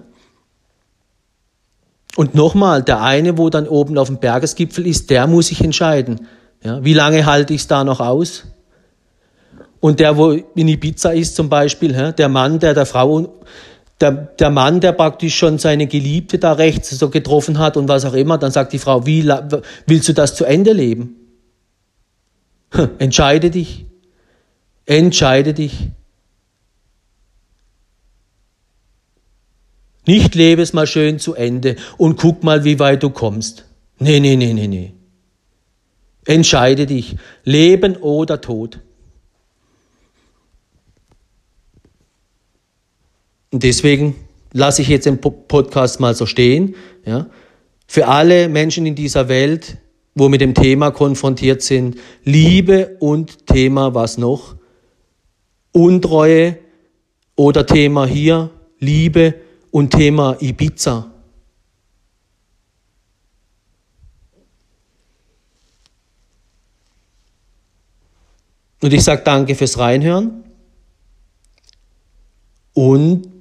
Und 2.18 2.36
nochmal, 2.36 2.84
der 2.84 3.02
eine, 3.02 3.38
wo 3.38 3.50
dann 3.50 3.68
oben 3.68 3.98
auf 3.98 4.08
dem 4.08 4.20
Bergesgipfel 4.20 4.86
ist, 4.86 5.10
der 5.10 5.26
muss 5.28 5.48
sich 5.48 5.62
entscheiden. 5.62 6.28
Ja? 6.62 6.84
Wie 6.84 6.94
lange 6.94 7.26
halte 7.26 7.54
ich 7.54 7.62
es 7.62 7.68
da 7.68 7.86
noch 7.86 8.02
aus? 8.02 8.46
Und 9.80 10.02
der, 10.02 10.18
wo 10.18 10.32
in 10.32 10.68
Ibiza 10.68 11.12
ist 11.12 11.38
zum 11.38 11.48
Beispiel, 11.48 11.94
der 12.12 12.28
Mann, 12.28 12.60
der 12.60 12.74
der 12.74 12.86
Frau, 12.86 13.40
der, 14.02 14.12
der 14.12 14.50
Mann, 14.50 14.80
der 14.80 14.94
praktisch 14.94 15.36
schon 15.36 15.58
seine 15.58 15.88
Geliebte 15.88 16.40
da 16.40 16.54
rechts 16.54 16.90
so 16.90 17.10
getroffen 17.10 17.60
hat 17.60 17.76
und 17.78 17.88
was 17.88 18.06
auch 18.06 18.14
immer, 18.14 18.38
dann 18.38 18.52
sagt 18.52 18.74
die 18.74 18.80
Frau, 18.80 19.06
wie 19.06 19.28
willst 19.88 20.08
du 20.08 20.14
das 20.14 20.36
zu 20.36 20.46
Ende 20.46 20.74
leben? 20.74 21.16
Entscheide 23.00 23.50
dich. 23.50 23.86
Entscheide 24.86 25.54
dich. 25.54 25.90
Nicht 30.06 30.34
lebe 30.34 30.62
es 30.62 30.74
mal 30.74 30.88
schön 30.88 31.20
zu 31.20 31.36
Ende 31.36 31.76
und 31.98 32.18
guck 32.18 32.44
mal, 32.44 32.64
wie 32.64 32.80
weit 32.80 33.04
du 33.04 33.10
kommst. 33.10 33.66
Nee, 34.00 34.20
nee, 34.20 34.36
nee, 34.36 34.54
nee, 34.54 34.68
nee. 34.68 34.94
Entscheide 36.26 36.86
dich. 36.86 37.18
Leben 37.44 37.96
oder 37.98 38.42
Tod. 38.42 38.80
Und 43.52 43.64
deswegen 43.64 44.16
lasse 44.52 44.82
ich 44.82 44.88
jetzt 44.88 45.06
den 45.06 45.20
Podcast 45.20 46.00
mal 46.00 46.14
so 46.16 46.26
stehen. 46.26 46.76
Ja. 47.06 47.28
Für 47.88 48.08
alle 48.08 48.50
Menschen 48.50 48.86
in 48.86 48.96
dieser 48.96 49.28
Welt, 49.30 49.78
wo 50.16 50.30
mit 50.30 50.42
dem 50.42 50.54
Thema 50.54 50.92
konfrontiert 50.92 51.62
sind, 51.62 51.98
Liebe 52.24 52.98
und 53.00 53.48
Thema 53.48 53.94
was 53.94 54.18
noch? 54.18 54.56
Untreue 55.72 56.58
oder 57.36 57.66
Thema 57.66 58.06
hier, 58.06 58.50
Liebe 58.80 59.36
und 59.72 59.92
Thema 59.92 60.36
Ibiza. 60.40 61.12
Und 68.82 68.94
ich 68.94 69.04
sage 69.04 69.24
danke 69.26 69.56
fürs 69.56 69.78
Reinhören 69.78 70.44
und 72.74 73.39